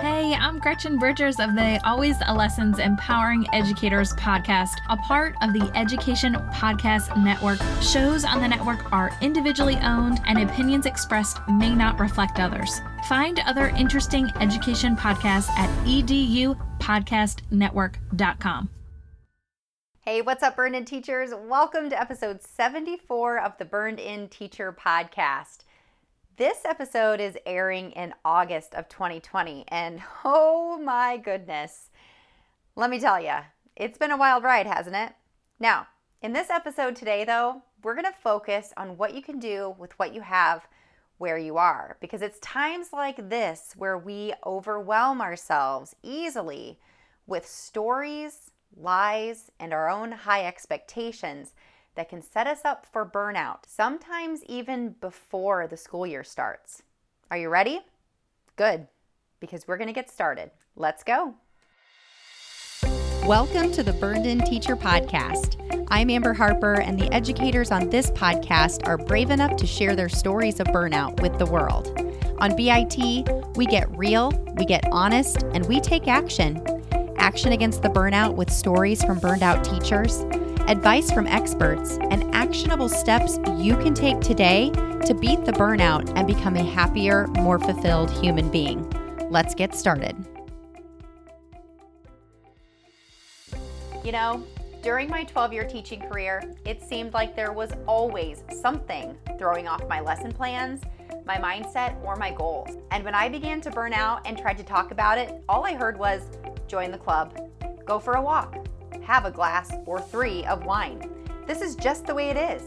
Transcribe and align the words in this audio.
Hey, 0.00 0.34
I'm 0.34 0.58
Gretchen 0.58 0.98
Bridgers 0.98 1.38
of 1.38 1.54
the 1.54 1.78
Always 1.84 2.16
a 2.26 2.34
Lessons 2.34 2.80
Empowering 2.80 3.46
Educators 3.54 4.12
podcast, 4.14 4.72
a 4.90 4.96
part 4.96 5.36
of 5.40 5.52
the 5.52 5.70
Education 5.76 6.34
Podcast 6.52 7.16
Network. 7.22 7.60
Shows 7.80 8.24
on 8.24 8.40
the 8.40 8.48
network 8.48 8.92
are 8.92 9.16
individually 9.22 9.76
owned, 9.76 10.20
and 10.26 10.42
opinions 10.42 10.86
expressed 10.86 11.38
may 11.48 11.76
not 11.76 12.00
reflect 12.00 12.40
others. 12.40 12.80
Find 13.08 13.38
other 13.46 13.68
interesting 13.68 14.32
education 14.40 14.96
podcasts 14.96 15.48
at 15.50 15.70
edupodcastnetwork.com. 15.86 18.70
Hey, 20.00 20.22
what's 20.22 20.42
up, 20.42 20.56
Burned 20.56 20.74
In 20.76 20.84
Teachers? 20.84 21.30
Welcome 21.34 21.88
to 21.90 21.98
episode 21.98 22.42
74 22.42 23.38
of 23.38 23.56
the 23.58 23.64
Burned 23.64 24.00
In 24.00 24.28
Teacher 24.28 24.70
podcast. 24.72 25.58
This 26.36 26.64
episode 26.64 27.20
is 27.20 27.38
airing 27.46 27.92
in 27.92 28.12
August 28.24 28.74
of 28.74 28.88
2020, 28.88 29.66
and 29.68 30.02
oh 30.24 30.76
my 30.82 31.16
goodness, 31.16 31.90
let 32.74 32.90
me 32.90 32.98
tell 32.98 33.22
you, 33.22 33.36
it's 33.76 33.98
been 33.98 34.10
a 34.10 34.16
wild 34.16 34.42
ride, 34.42 34.66
hasn't 34.66 34.96
it? 34.96 35.12
Now, 35.60 35.86
in 36.22 36.32
this 36.32 36.50
episode 36.50 36.96
today, 36.96 37.24
though, 37.24 37.62
we're 37.84 37.94
going 37.94 38.12
to 38.12 38.20
focus 38.20 38.72
on 38.76 38.96
what 38.96 39.14
you 39.14 39.22
can 39.22 39.38
do 39.38 39.76
with 39.78 39.96
what 40.00 40.12
you 40.12 40.22
have 40.22 40.66
where 41.18 41.38
you 41.38 41.56
are, 41.56 41.98
because 42.00 42.20
it's 42.20 42.40
times 42.40 42.88
like 42.92 43.30
this 43.30 43.72
where 43.76 43.96
we 43.96 44.34
overwhelm 44.44 45.20
ourselves 45.20 45.94
easily 46.02 46.80
with 47.28 47.46
stories, 47.46 48.50
lies, 48.76 49.52
and 49.60 49.72
our 49.72 49.88
own 49.88 50.10
high 50.10 50.44
expectations 50.44 51.54
that 51.94 52.08
can 52.08 52.22
set 52.22 52.46
us 52.46 52.64
up 52.64 52.86
for 52.86 53.06
burnout, 53.06 53.58
sometimes 53.66 54.42
even 54.44 54.96
before 55.00 55.66
the 55.66 55.76
school 55.76 56.06
year 56.06 56.24
starts. 56.24 56.82
Are 57.30 57.36
you 57.36 57.48
ready? 57.48 57.80
Good, 58.56 58.88
because 59.40 59.66
we're 59.66 59.76
going 59.76 59.88
to 59.88 59.94
get 59.94 60.10
started. 60.10 60.50
Let's 60.76 61.04
go. 61.04 61.34
Welcome 63.26 63.72
to 63.72 63.82
the 63.82 63.92
Burned 63.92 64.26
In 64.26 64.40
Teacher 64.40 64.76
Podcast. 64.76 65.86
I'm 65.88 66.10
Amber 66.10 66.34
Harper, 66.34 66.80
and 66.80 66.98
the 66.98 67.12
educators 67.12 67.70
on 67.70 67.88
this 67.88 68.10
podcast 68.10 68.86
are 68.86 68.98
brave 68.98 69.30
enough 69.30 69.56
to 69.56 69.66
share 69.66 69.96
their 69.96 70.08
stories 70.08 70.60
of 70.60 70.66
burnout 70.68 71.20
with 71.22 71.38
the 71.38 71.46
world. 71.46 71.98
On 72.38 72.54
BIT, 72.56 73.56
we 73.56 73.66
get 73.66 73.88
real, 73.96 74.30
we 74.56 74.64
get 74.64 74.84
honest, 74.90 75.44
and 75.54 75.64
we 75.66 75.80
take 75.80 76.08
action. 76.08 76.62
Action 77.16 77.52
against 77.52 77.82
the 77.82 77.88
burnout 77.88 78.34
with 78.34 78.50
stories 78.50 79.02
from 79.04 79.20
burned 79.20 79.42
out 79.42 79.64
teachers 79.64 80.24
advice 80.68 81.10
from 81.10 81.26
experts, 81.26 81.98
and 82.10 82.34
actionable 82.34 82.88
steps 82.88 83.38
you 83.56 83.76
can 83.76 83.94
take 83.94 84.20
today 84.20 84.70
to 85.04 85.14
beat 85.14 85.44
the 85.44 85.52
burnout 85.52 86.10
and 86.16 86.26
become 86.26 86.56
a 86.56 86.62
happier, 86.62 87.26
more 87.38 87.58
fulfilled 87.58 88.10
human 88.10 88.50
being. 88.50 88.88
Let's 89.30 89.54
get 89.54 89.74
started. 89.74 90.16
You 94.02 94.12
know, 94.12 94.44
during 94.82 95.08
my 95.08 95.24
12 95.24 95.52
year 95.52 95.64
teaching 95.66 96.00
career, 96.00 96.42
it 96.64 96.82
seemed 96.82 97.14
like 97.14 97.34
there 97.34 97.52
was 97.52 97.70
always 97.86 98.44
something 98.50 99.16
throwing 99.38 99.66
off 99.66 99.86
my 99.88 100.00
lesson 100.00 100.32
plans, 100.32 100.82
my 101.26 101.36
mindset, 101.36 102.02
or 102.04 102.16
my 102.16 102.30
goals. 102.30 102.76
And 102.90 103.04
when 103.04 103.14
I 103.14 103.28
began 103.28 103.60
to 103.62 103.70
burn 103.70 103.92
out 103.92 104.26
and 104.26 104.36
tried 104.36 104.58
to 104.58 104.64
talk 104.64 104.90
about 104.90 105.18
it, 105.18 105.42
all 105.48 105.64
I 105.64 105.74
heard 105.74 105.98
was 105.98 106.22
join 106.66 106.90
the 106.90 106.98
club, 106.98 107.38
go 107.86 107.98
for 107.98 108.14
a 108.14 108.22
walk, 108.22 108.66
have 109.04 109.24
a 109.24 109.30
glass 109.30 109.72
or 109.86 110.00
three 110.00 110.44
of 110.46 110.64
wine. 110.64 111.10
This 111.46 111.60
is 111.60 111.76
just 111.76 112.06
the 112.06 112.14
way 112.14 112.30
it 112.30 112.36
is. 112.36 112.62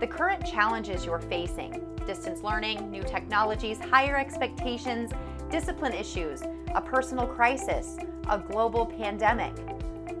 The 0.00 0.06
current 0.06 0.46
challenges 0.46 1.04
you're 1.04 1.20
facing 1.20 1.84
distance 2.06 2.42
learning, 2.42 2.90
new 2.90 3.02
technologies, 3.02 3.78
higher 3.78 4.16
expectations, 4.16 5.12
discipline 5.50 5.92
issues, 5.92 6.42
a 6.74 6.80
personal 6.80 7.26
crisis, 7.26 7.98
a 8.30 8.38
global 8.38 8.86
pandemic 8.86 9.54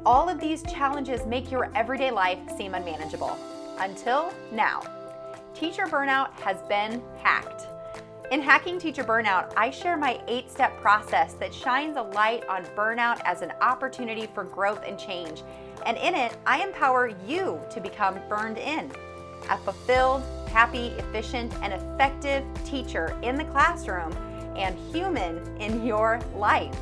all 0.08 0.28
of 0.28 0.40
these 0.40 0.62
challenges 0.62 1.26
make 1.26 1.50
your 1.50 1.70
everyday 1.74 2.10
life 2.10 2.38
seem 2.56 2.74
unmanageable. 2.74 3.36
Until 3.78 4.32
now. 4.50 4.82
Teacher 5.54 5.84
burnout 5.84 6.32
has 6.40 6.62
been 6.62 7.02
hacked. 7.22 7.66
In 8.30 8.42
Hacking 8.42 8.78
Teacher 8.78 9.04
Burnout, 9.04 9.54
I 9.56 9.70
share 9.70 9.96
my 9.96 10.20
eight 10.28 10.50
step 10.50 10.78
process 10.82 11.32
that 11.34 11.54
shines 11.54 11.96
a 11.96 12.02
light 12.02 12.46
on 12.46 12.62
burnout 12.76 13.22
as 13.24 13.40
an 13.40 13.54
opportunity 13.62 14.28
for 14.34 14.44
growth 14.44 14.82
and 14.86 14.98
change. 14.98 15.42
And 15.86 15.96
in 15.96 16.14
it, 16.14 16.36
I 16.46 16.62
empower 16.62 17.10
you 17.26 17.58
to 17.70 17.80
become 17.80 18.20
burned 18.28 18.58
in 18.58 18.92
a 19.48 19.56
fulfilled, 19.56 20.22
happy, 20.50 20.88
efficient, 20.98 21.54
and 21.62 21.72
effective 21.72 22.44
teacher 22.66 23.16
in 23.22 23.36
the 23.36 23.44
classroom 23.46 24.12
and 24.56 24.78
human 24.92 25.38
in 25.56 25.86
your 25.86 26.20
life. 26.36 26.76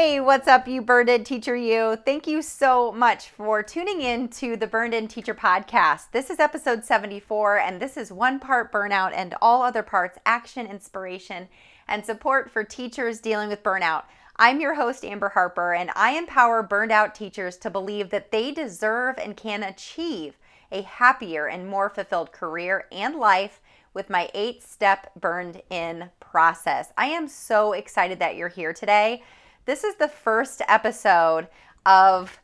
Hey, 0.00 0.20
what's 0.20 0.46
up, 0.46 0.68
you 0.68 0.80
Burned 0.80 1.08
In 1.08 1.24
Teacher 1.24 1.56
You? 1.56 1.96
Thank 1.96 2.28
you 2.28 2.40
so 2.40 2.92
much 2.92 3.30
for 3.30 3.64
tuning 3.64 4.00
in 4.00 4.28
to 4.28 4.56
the 4.56 4.68
Burned 4.68 4.94
In 4.94 5.08
Teacher 5.08 5.34
podcast. 5.34 6.12
This 6.12 6.30
is 6.30 6.38
episode 6.38 6.84
74, 6.84 7.58
and 7.58 7.82
this 7.82 7.96
is 7.96 8.12
one 8.12 8.38
part 8.38 8.70
burnout 8.72 9.10
and 9.12 9.34
all 9.42 9.60
other 9.60 9.82
parts 9.82 10.16
action, 10.24 10.68
inspiration, 10.68 11.48
and 11.88 12.06
support 12.06 12.48
for 12.48 12.62
teachers 12.62 13.18
dealing 13.18 13.48
with 13.48 13.64
burnout. 13.64 14.04
I'm 14.36 14.60
your 14.60 14.76
host, 14.76 15.04
Amber 15.04 15.30
Harper, 15.30 15.74
and 15.74 15.90
I 15.96 16.12
empower 16.12 16.62
burned 16.62 16.92
out 16.92 17.12
teachers 17.12 17.56
to 17.56 17.68
believe 17.68 18.10
that 18.10 18.30
they 18.30 18.52
deserve 18.52 19.18
and 19.18 19.36
can 19.36 19.64
achieve 19.64 20.38
a 20.70 20.82
happier 20.82 21.48
and 21.48 21.66
more 21.66 21.90
fulfilled 21.90 22.30
career 22.30 22.86
and 22.92 23.16
life 23.16 23.60
with 23.94 24.08
my 24.08 24.30
eight 24.32 24.62
step 24.62 25.10
burned 25.18 25.60
in 25.70 26.10
process. 26.20 26.92
I 26.96 27.06
am 27.06 27.26
so 27.26 27.72
excited 27.72 28.20
that 28.20 28.36
you're 28.36 28.46
here 28.46 28.72
today. 28.72 29.24
This 29.68 29.84
is 29.84 29.96
the 29.96 30.08
first 30.08 30.62
episode 30.66 31.46
of 31.84 32.40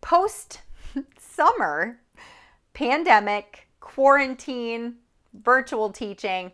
post 0.00 0.62
summer 1.18 2.00
pandemic, 2.72 3.68
quarantine, 3.80 4.94
virtual 5.34 5.92
teaching. 5.92 6.52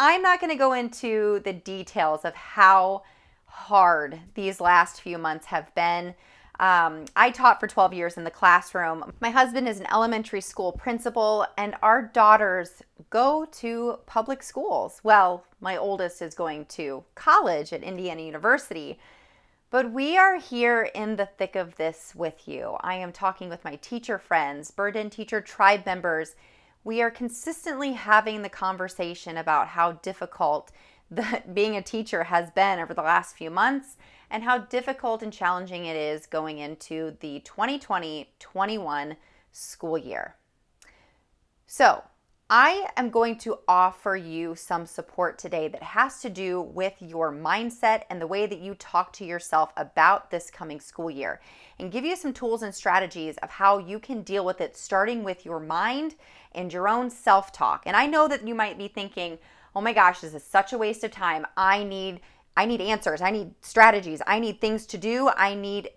I'm 0.00 0.20
not 0.20 0.40
going 0.40 0.50
to 0.50 0.58
go 0.58 0.72
into 0.72 1.42
the 1.44 1.52
details 1.52 2.24
of 2.24 2.34
how 2.34 3.04
hard 3.44 4.18
these 4.34 4.60
last 4.60 5.00
few 5.00 5.16
months 5.16 5.46
have 5.46 5.72
been. 5.76 6.16
Um, 6.58 7.04
I 7.14 7.30
taught 7.30 7.60
for 7.60 7.68
12 7.68 7.94
years 7.94 8.16
in 8.16 8.24
the 8.24 8.32
classroom. 8.32 9.12
My 9.20 9.30
husband 9.30 9.68
is 9.68 9.78
an 9.78 9.86
elementary 9.92 10.40
school 10.40 10.72
principal, 10.72 11.46
and 11.56 11.76
our 11.82 12.02
daughters 12.02 12.82
go 13.10 13.46
to 13.52 14.00
public 14.06 14.42
schools. 14.42 15.00
Well, 15.04 15.44
my 15.60 15.76
oldest 15.76 16.20
is 16.20 16.34
going 16.34 16.64
to 16.70 17.04
college 17.14 17.72
at 17.72 17.84
Indiana 17.84 18.22
University. 18.22 18.98
But 19.70 19.90
we 19.90 20.16
are 20.16 20.38
here 20.38 20.84
in 20.94 21.16
the 21.16 21.26
thick 21.26 21.56
of 21.56 21.74
this 21.74 22.14
with 22.14 22.46
you. 22.46 22.76
I 22.80 22.94
am 22.94 23.12
talking 23.12 23.48
with 23.48 23.64
my 23.64 23.76
teacher 23.76 24.18
friends, 24.18 24.70
Burned 24.70 24.94
In 24.94 25.10
Teacher 25.10 25.40
Tribe 25.40 25.84
members, 25.84 26.36
we 26.84 27.02
are 27.02 27.10
consistently 27.10 27.92
having 27.94 28.42
the 28.42 28.48
conversation 28.48 29.36
about 29.36 29.66
how 29.66 29.92
difficult 29.92 30.70
the, 31.10 31.42
being 31.52 31.74
a 31.76 31.82
teacher 31.82 32.24
has 32.24 32.52
been 32.52 32.78
over 32.78 32.94
the 32.94 33.02
last 33.02 33.34
few 33.34 33.50
months 33.50 33.96
and 34.30 34.44
how 34.44 34.58
difficult 34.58 35.24
and 35.24 35.32
challenging 35.32 35.84
it 35.86 35.96
is 35.96 36.26
going 36.26 36.58
into 36.58 37.16
the 37.18 37.40
2020 37.40 38.30
21 38.38 39.16
school 39.50 39.98
year. 39.98 40.36
So, 41.66 42.04
I 42.48 42.86
am 42.96 43.10
going 43.10 43.38
to 43.38 43.58
offer 43.66 44.14
you 44.14 44.54
some 44.54 44.86
support 44.86 45.36
today 45.36 45.66
that 45.66 45.82
has 45.82 46.20
to 46.20 46.30
do 46.30 46.60
with 46.60 46.94
your 47.00 47.32
mindset 47.32 48.02
and 48.08 48.22
the 48.22 48.26
way 48.28 48.46
that 48.46 48.60
you 48.60 48.76
talk 48.76 49.12
to 49.14 49.24
yourself 49.24 49.72
about 49.76 50.30
this 50.30 50.48
coming 50.48 50.78
school 50.78 51.10
year, 51.10 51.40
and 51.80 51.90
give 51.90 52.04
you 52.04 52.14
some 52.14 52.32
tools 52.32 52.62
and 52.62 52.72
strategies 52.72 53.36
of 53.38 53.50
how 53.50 53.78
you 53.78 53.98
can 53.98 54.22
deal 54.22 54.44
with 54.44 54.60
it, 54.60 54.76
starting 54.76 55.24
with 55.24 55.44
your 55.44 55.58
mind 55.58 56.14
and 56.52 56.72
your 56.72 56.88
own 56.88 57.10
self 57.10 57.50
talk. 57.50 57.82
And 57.84 57.96
I 57.96 58.06
know 58.06 58.28
that 58.28 58.46
you 58.46 58.54
might 58.54 58.78
be 58.78 58.86
thinking, 58.86 59.38
oh 59.74 59.80
my 59.80 59.92
gosh, 59.92 60.20
this 60.20 60.32
is 60.32 60.44
such 60.44 60.72
a 60.72 60.78
waste 60.78 61.02
of 61.02 61.10
time. 61.10 61.46
I 61.56 61.82
need. 61.82 62.20
I 62.56 62.64
need 62.64 62.80
answers. 62.80 63.22
I 63.22 63.32
need 63.32 63.54
strategies. 63.60 64.22
I 64.24 64.38
need 64.38 64.60
things 64.60 64.86
to 64.86 64.96
do. 64.96 65.30
I 65.36 65.54
need, 65.54 65.90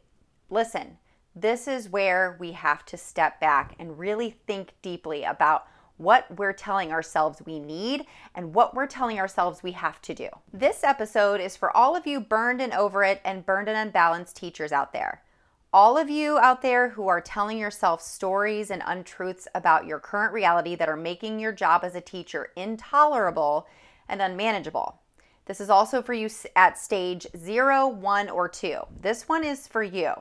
listen, 0.49 0.97
this 1.33 1.67
is 1.67 1.89
where 1.89 2.35
we 2.39 2.51
have 2.53 2.83
to 2.87 2.97
step 2.97 3.39
back 3.39 3.75
and 3.79 3.99
really 3.99 4.31
think 4.45 4.73
deeply 4.81 5.23
about 5.23 5.67
what 5.99 6.25
we're 6.37 6.53
telling 6.53 6.91
ourselves 6.91 7.41
we 7.45 7.59
need 7.59 8.05
and 8.33 8.55
what 8.55 8.73
we're 8.73 8.87
telling 8.87 9.19
ourselves 9.19 9.61
we 9.61 9.73
have 9.73 10.01
to 10.01 10.13
do. 10.13 10.29
This 10.53 10.83
episode 10.83 11.41
is 11.41 11.57
for 11.57 11.75
all 11.75 11.95
of 11.95 12.07
you 12.07 12.21
burned 12.21 12.61
and 12.61 12.73
over 12.73 13.03
it 13.03 13.21
and 13.25 13.45
burned 13.45 13.67
and 13.67 13.77
unbalanced 13.77 14.37
teachers 14.37 14.71
out 14.71 14.93
there. 14.93 15.21
All 15.73 15.97
of 15.97 16.09
you 16.09 16.39
out 16.39 16.61
there 16.61 16.89
who 16.89 17.09
are 17.09 17.19
telling 17.19 17.57
yourself 17.57 18.01
stories 18.01 18.71
and 18.71 18.81
untruths 18.85 19.47
about 19.53 19.85
your 19.85 19.99
current 19.99 20.33
reality 20.33 20.73
that 20.75 20.89
are 20.89 20.95
making 20.95 21.37
your 21.37 21.51
job 21.51 21.83
as 21.83 21.95
a 21.95 22.01
teacher 22.01 22.47
intolerable 22.55 23.67
and 24.07 24.21
unmanageable. 24.21 24.99
This 25.45 25.59
is 25.59 25.69
also 25.69 26.01
for 26.01 26.13
you 26.13 26.29
at 26.55 26.77
stage 26.77 27.27
zero, 27.35 27.87
one, 27.87 28.29
or 28.29 28.47
two. 28.47 28.79
This 29.01 29.27
one 29.27 29.43
is 29.43 29.67
for 29.67 29.83
you. 29.83 30.13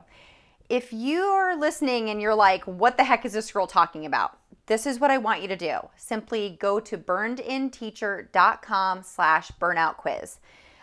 If 0.67 0.91
you're 0.91 1.57
listening 1.57 2.09
and 2.09 2.21
you're 2.21 2.35
like, 2.35 2.65
what 2.65 2.97
the 2.97 3.05
heck 3.05 3.25
is 3.25 3.33
this 3.33 3.51
girl 3.51 3.65
talking 3.65 4.05
about? 4.05 4.38
This 4.69 4.85
is 4.85 4.99
what 4.99 5.09
I 5.09 5.17
want 5.17 5.41
you 5.41 5.47
to 5.47 5.55
do. 5.55 5.79
Simply 5.97 6.55
go 6.61 6.79
to 6.79 6.95
burnedinteacher.com 6.95 9.01
slash 9.01 9.51
burnout 9.59 9.97
quiz. 9.97 10.37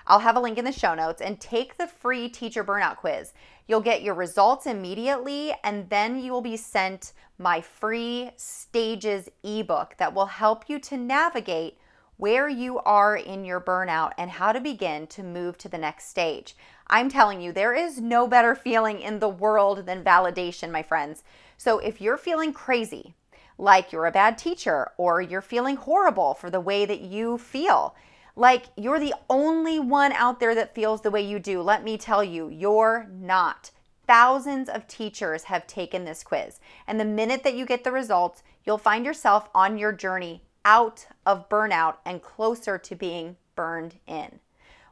I'll 0.09 0.19
have 0.19 0.35
a 0.35 0.41
link 0.41 0.59
in 0.59 0.65
the 0.65 0.73
show 0.73 0.97
notes 0.97 1.23
and 1.23 1.41
take 1.41 1.79
the 1.79 1.87
free 1.87 2.29
teacher 2.29 2.65
burnout 2.65 2.97
quiz. 2.97 3.33
You'll 3.69 3.81
get 3.81 4.03
your 4.03 4.15
results 4.15 4.67
immediately, 4.67 5.55
and 5.63 5.89
then 5.89 6.21
you 6.21 6.33
will 6.33 6.41
be 6.41 6.57
sent 6.57 7.13
my 7.39 7.61
free 7.61 8.33
stages 8.37 9.29
ebook 9.45 9.95
that 9.99 10.13
will 10.13 10.27
help 10.27 10.69
you 10.69 10.81
to 10.81 10.97
navigate 10.97 11.79
where 12.17 12.49
you 12.49 12.81
are 12.81 13.17
in 13.17 13.45
your 13.45 13.61
burnout 13.61 14.11
and 14.19 14.33
how 14.33 14.51
to 14.51 14.61
begin 14.61 15.07
to 15.07 15.23
move 15.23 15.59
to 15.59 15.69
the 15.69 15.79
next 15.79 16.09
stage. 16.09 16.57
I'm 16.89 17.09
telling 17.09 17.41
you, 17.41 17.53
there 17.53 17.75
is 17.75 18.01
no 18.01 18.27
better 18.27 18.57
feeling 18.57 19.01
in 19.01 19.21
the 19.21 19.29
world 19.29 19.87
than 19.87 20.03
validation, 20.03 20.73
my 20.73 20.83
friends. 20.83 21.23
So 21.57 21.79
if 21.79 22.01
you're 22.01 22.17
feeling 22.17 22.53
crazy, 22.53 23.15
like 23.59 23.93
you're 23.93 24.07
a 24.07 24.13
bad 24.13 24.39
teacher 24.39 24.91
or 24.97 25.21
you're 25.21 25.41
feeling 25.43 25.77
horrible 25.77 26.35
for 26.35 26.51
the 26.51 26.61
way 26.61 26.85
that 26.85 27.01
you 27.01 27.39
feel. 27.39 27.95
Like 28.35 28.67
you're 28.77 29.01
the 29.01 29.15
only 29.31 29.81
one 29.81 30.13
out 30.13 30.41
there 30.41 30.55
that 30.55 30.75
feels 30.75 31.01
the 31.01 31.11
way 31.11 31.23
you 31.23 31.39
do. 31.39 31.63
Let 31.63 31.85
me 31.85 31.97
tell 31.97 32.23
you, 32.23 32.49
you're 32.49 33.09
not. 33.11 33.71
Thousands 34.07 34.69
of 34.69 34.87
teachers 34.87 35.45
have 35.45 35.67
taken 35.67 36.05
this 36.05 36.23
quiz. 36.23 36.61
And 36.87 37.01
the 37.01 37.05
minute 37.05 37.43
that 37.45 37.55
you 37.55 37.65
get 37.67 37.83
the 37.83 37.93
results, 37.93 38.43
you'll 38.65 38.79
find 38.79 39.05
yourself 39.05 39.49
on 39.55 39.79
your 39.79 39.93
journey 39.93 40.43
out 40.65 41.07
of 41.25 41.49
burnout 41.49 41.97
and 42.05 42.23
closer 42.23 42.77
to 42.77 42.95
being 42.95 43.37
burned 43.55 43.95
in. 44.07 44.41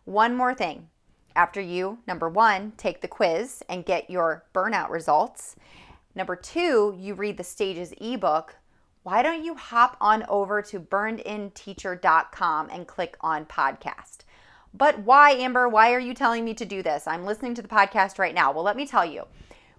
One 0.05 0.35
more 0.35 0.55
thing. 0.55 0.89
After 1.37 1.61
you, 1.61 1.99
number 2.07 2.29
one, 2.29 2.73
take 2.77 3.01
the 3.01 3.09
quiz 3.09 3.63
and 3.69 3.85
get 3.85 4.09
your 4.09 4.45
burnout 4.55 4.91
results, 4.91 5.57
Number 6.15 6.37
two, 6.37 6.95
you 6.99 7.15
read 7.15 7.37
the 7.37 7.45
Stages 7.45 7.93
ebook. 8.01 8.57
Why 9.03 9.23
don't 9.23 9.45
you 9.45 9.55
hop 9.55 9.97
on 10.01 10.25
over 10.29 10.63
to 10.63 10.81
burnedinteacher.com 10.81 12.71
and 12.71 12.87
click 12.87 13.17
on 13.21 13.45
podcast? 13.47 14.19
But 14.73 15.01
why, 15.01 15.33
Amber? 15.33 15.69
Why 15.69 15.93
are 15.93 16.01
you 16.01 16.15
telling 16.15 16.45
me 16.45 16.55
to 16.55 16.65
do 16.65 16.83
this? 16.83 17.07
I'm 17.07 17.25
listening 17.25 17.55
to 17.55 17.63
the 17.63 17.69
podcast 17.69 18.19
right 18.19 18.35
now. 18.35 18.53
Well, 18.53 18.65
let 18.65 18.77
me 18.77 18.87
tell 18.87 19.05
you. 19.05 19.25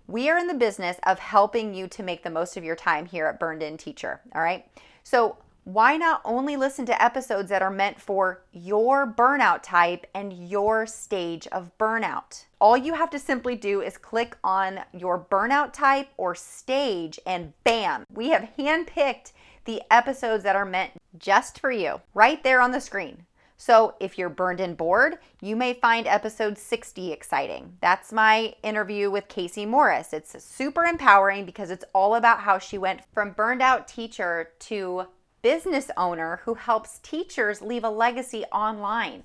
We 0.08 0.30
are 0.30 0.38
in 0.38 0.48
the 0.48 0.54
business 0.54 0.98
of 1.04 1.18
helping 1.20 1.74
you 1.74 1.88
to 1.88 2.04
make 2.04 2.24
the 2.24 2.30
most 2.30 2.56
of 2.56 2.64
your 2.64 2.76
time 2.76 3.08
here 3.08 3.26
at 3.26 3.40
Burned 3.40 3.64
In 3.64 3.78
Teacher. 3.78 4.22
All 4.34 4.42
right. 4.42 4.66
So, 5.04 5.38
why 5.66 5.98
not 5.98 6.22
only 6.24 6.56
listen 6.56 6.86
to 6.86 7.04
episodes 7.04 7.50
that 7.50 7.64
are 7.64 7.72
meant 7.72 8.00
for 8.00 8.44
your 8.54 9.12
burnout 9.12 9.64
type 9.64 10.06
and 10.14 10.48
your 10.48 10.86
stage 10.86 11.48
of 11.48 11.72
burnout? 11.80 12.46
All 12.62 12.78
you 12.78 12.94
have 12.94 13.10
to 13.10 13.20
simply 13.20 13.56
do 13.56 13.82
is 13.82 13.98
click 13.98 14.38
on 14.44 14.82
your 14.94 15.20
burnout 15.20 15.74
type 15.74 16.10
or 16.18 16.36
stage, 16.36 17.20
and 17.26 17.52
bam, 17.64 18.06
we 18.14 18.30
have 18.30 18.48
handpicked 18.60 19.32
the 19.66 19.82
episodes 19.90 20.44
that 20.44 20.56
are 20.56 20.66
meant 20.66 20.92
just 21.18 21.60
for 21.60 21.72
you 21.72 22.00
right 22.14 22.44
there 22.44 22.62
on 22.62 22.72
the 22.72 22.80
screen. 22.80 23.26
So, 23.58 23.96
if 24.00 24.18
you're 24.18 24.30
burned 24.30 24.60
and 24.60 24.78
bored, 24.78 25.18
you 25.42 25.56
may 25.56 25.74
find 25.74 26.06
episode 26.06 26.58
60 26.58 27.12
exciting. 27.12 27.78
That's 27.82 28.14
my 28.14 28.54
interview 28.62 29.10
with 29.10 29.30
Casey 29.30 29.66
Morris. 29.66 30.14
It's 30.14 30.44
super 30.44 30.84
empowering 30.84 31.46
because 31.46 31.72
it's 31.72 31.86
all 31.94 32.16
about 32.16 32.42
how 32.42 32.60
she 32.60 32.78
went 32.78 33.02
from 33.14 33.32
burned 33.32 33.62
out 33.62 33.88
teacher 33.88 34.52
to 34.60 35.08
business 35.46 35.92
owner 35.96 36.42
who 36.46 36.56
helps 36.56 36.98
teachers 37.04 37.62
leave 37.62 37.84
a 37.84 37.90
legacy 37.92 38.44
online, 38.46 39.24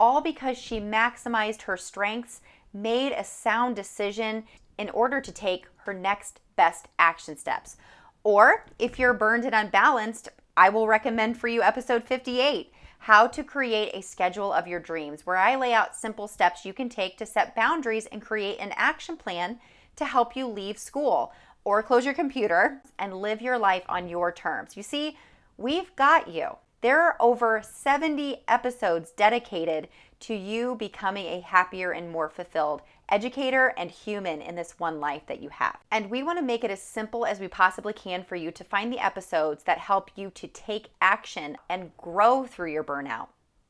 all 0.00 0.22
because 0.22 0.56
she 0.56 0.80
maximized 0.80 1.60
her 1.60 1.76
strengths, 1.76 2.40
made 2.72 3.12
a 3.12 3.22
sound 3.22 3.76
decision 3.76 4.44
in 4.78 4.88
order 4.88 5.20
to 5.20 5.30
take 5.30 5.66
her 5.84 5.92
next 5.92 6.40
best 6.56 6.88
action 6.98 7.36
steps. 7.36 7.76
Or 8.24 8.64
if 8.78 8.98
you're 8.98 9.12
burned 9.12 9.44
and 9.44 9.54
unbalanced, 9.54 10.30
I 10.56 10.70
will 10.70 10.88
recommend 10.88 11.36
for 11.36 11.48
you 11.48 11.60
episode 11.60 12.02
58 12.02 12.72
How 13.00 13.26
to 13.26 13.44
Create 13.44 13.90
a 13.92 14.00
Schedule 14.00 14.54
of 14.54 14.66
Your 14.66 14.80
Dreams, 14.80 15.26
where 15.26 15.36
I 15.36 15.54
lay 15.54 15.74
out 15.74 15.94
simple 15.94 16.28
steps 16.28 16.64
you 16.64 16.72
can 16.72 16.88
take 16.88 17.18
to 17.18 17.26
set 17.26 17.54
boundaries 17.54 18.06
and 18.06 18.22
create 18.22 18.58
an 18.58 18.72
action 18.74 19.18
plan 19.18 19.60
to 19.96 20.06
help 20.06 20.34
you 20.34 20.46
leave 20.46 20.78
school 20.78 21.30
or 21.64 21.82
close 21.82 22.06
your 22.06 22.14
computer 22.14 22.80
and 22.98 23.20
live 23.20 23.42
your 23.42 23.58
life 23.58 23.84
on 23.86 24.08
your 24.08 24.32
terms. 24.32 24.74
You 24.74 24.82
see, 24.82 25.18
We've 25.58 25.94
got 25.96 26.28
you. 26.28 26.56
There 26.82 27.02
are 27.02 27.16
over 27.18 27.60
70 27.64 28.44
episodes 28.46 29.10
dedicated 29.10 29.88
to 30.20 30.32
you 30.32 30.76
becoming 30.76 31.26
a 31.26 31.40
happier 31.40 31.90
and 31.90 32.12
more 32.12 32.28
fulfilled 32.28 32.82
educator 33.08 33.74
and 33.76 33.90
human 33.90 34.40
in 34.40 34.54
this 34.54 34.78
one 34.78 35.00
life 35.00 35.22
that 35.26 35.42
you 35.42 35.48
have. 35.48 35.76
And 35.90 36.10
we 36.10 36.22
want 36.22 36.38
to 36.38 36.44
make 36.44 36.62
it 36.62 36.70
as 36.70 36.80
simple 36.80 37.26
as 37.26 37.40
we 37.40 37.48
possibly 37.48 37.92
can 37.92 38.22
for 38.22 38.36
you 38.36 38.52
to 38.52 38.62
find 38.62 38.92
the 38.92 39.04
episodes 39.04 39.64
that 39.64 39.78
help 39.78 40.12
you 40.14 40.30
to 40.30 40.46
take 40.46 40.90
action 41.00 41.56
and 41.68 41.90
grow 41.96 42.44
through 42.44 42.72
your 42.72 42.84
burnout. 42.84 43.26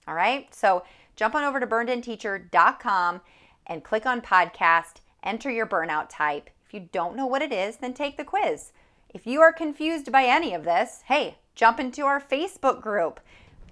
All 0.07 0.15
right? 0.15 0.55
So 0.55 0.85
jump 1.17 1.35
on 1.35 1.45
over 1.45 1.59
to 1.59 1.67
burnedinteacher.com 1.67 3.23
and 3.67 3.83
click 3.85 4.05
on 4.05 4.21
podcast, 4.21 4.97
enter 5.23 5.51
your 5.51 5.67
burnout 5.67 6.09
type. 6.11 6.51
If 6.67 6.75
you 6.75 6.89
don't 6.93 7.17
know 7.17 7.27
what 7.27 7.41
it 7.41 7.53
is, 7.53 7.79
then 7.79 7.95
take 7.95 8.19
the 8.19 8.25
quiz. 8.25 8.73
If 9.09 9.27
you 9.27 9.41
are 9.41 9.55
confused 9.55 10.13
by 10.13 10.25
any 10.25 10.53
of 10.53 10.65
this, 10.65 11.03
hey, 11.07 11.39
jump 11.59 11.81
into 11.81 12.05
our 12.05 12.21
Facebook 12.21 12.81
group. 12.81 13.19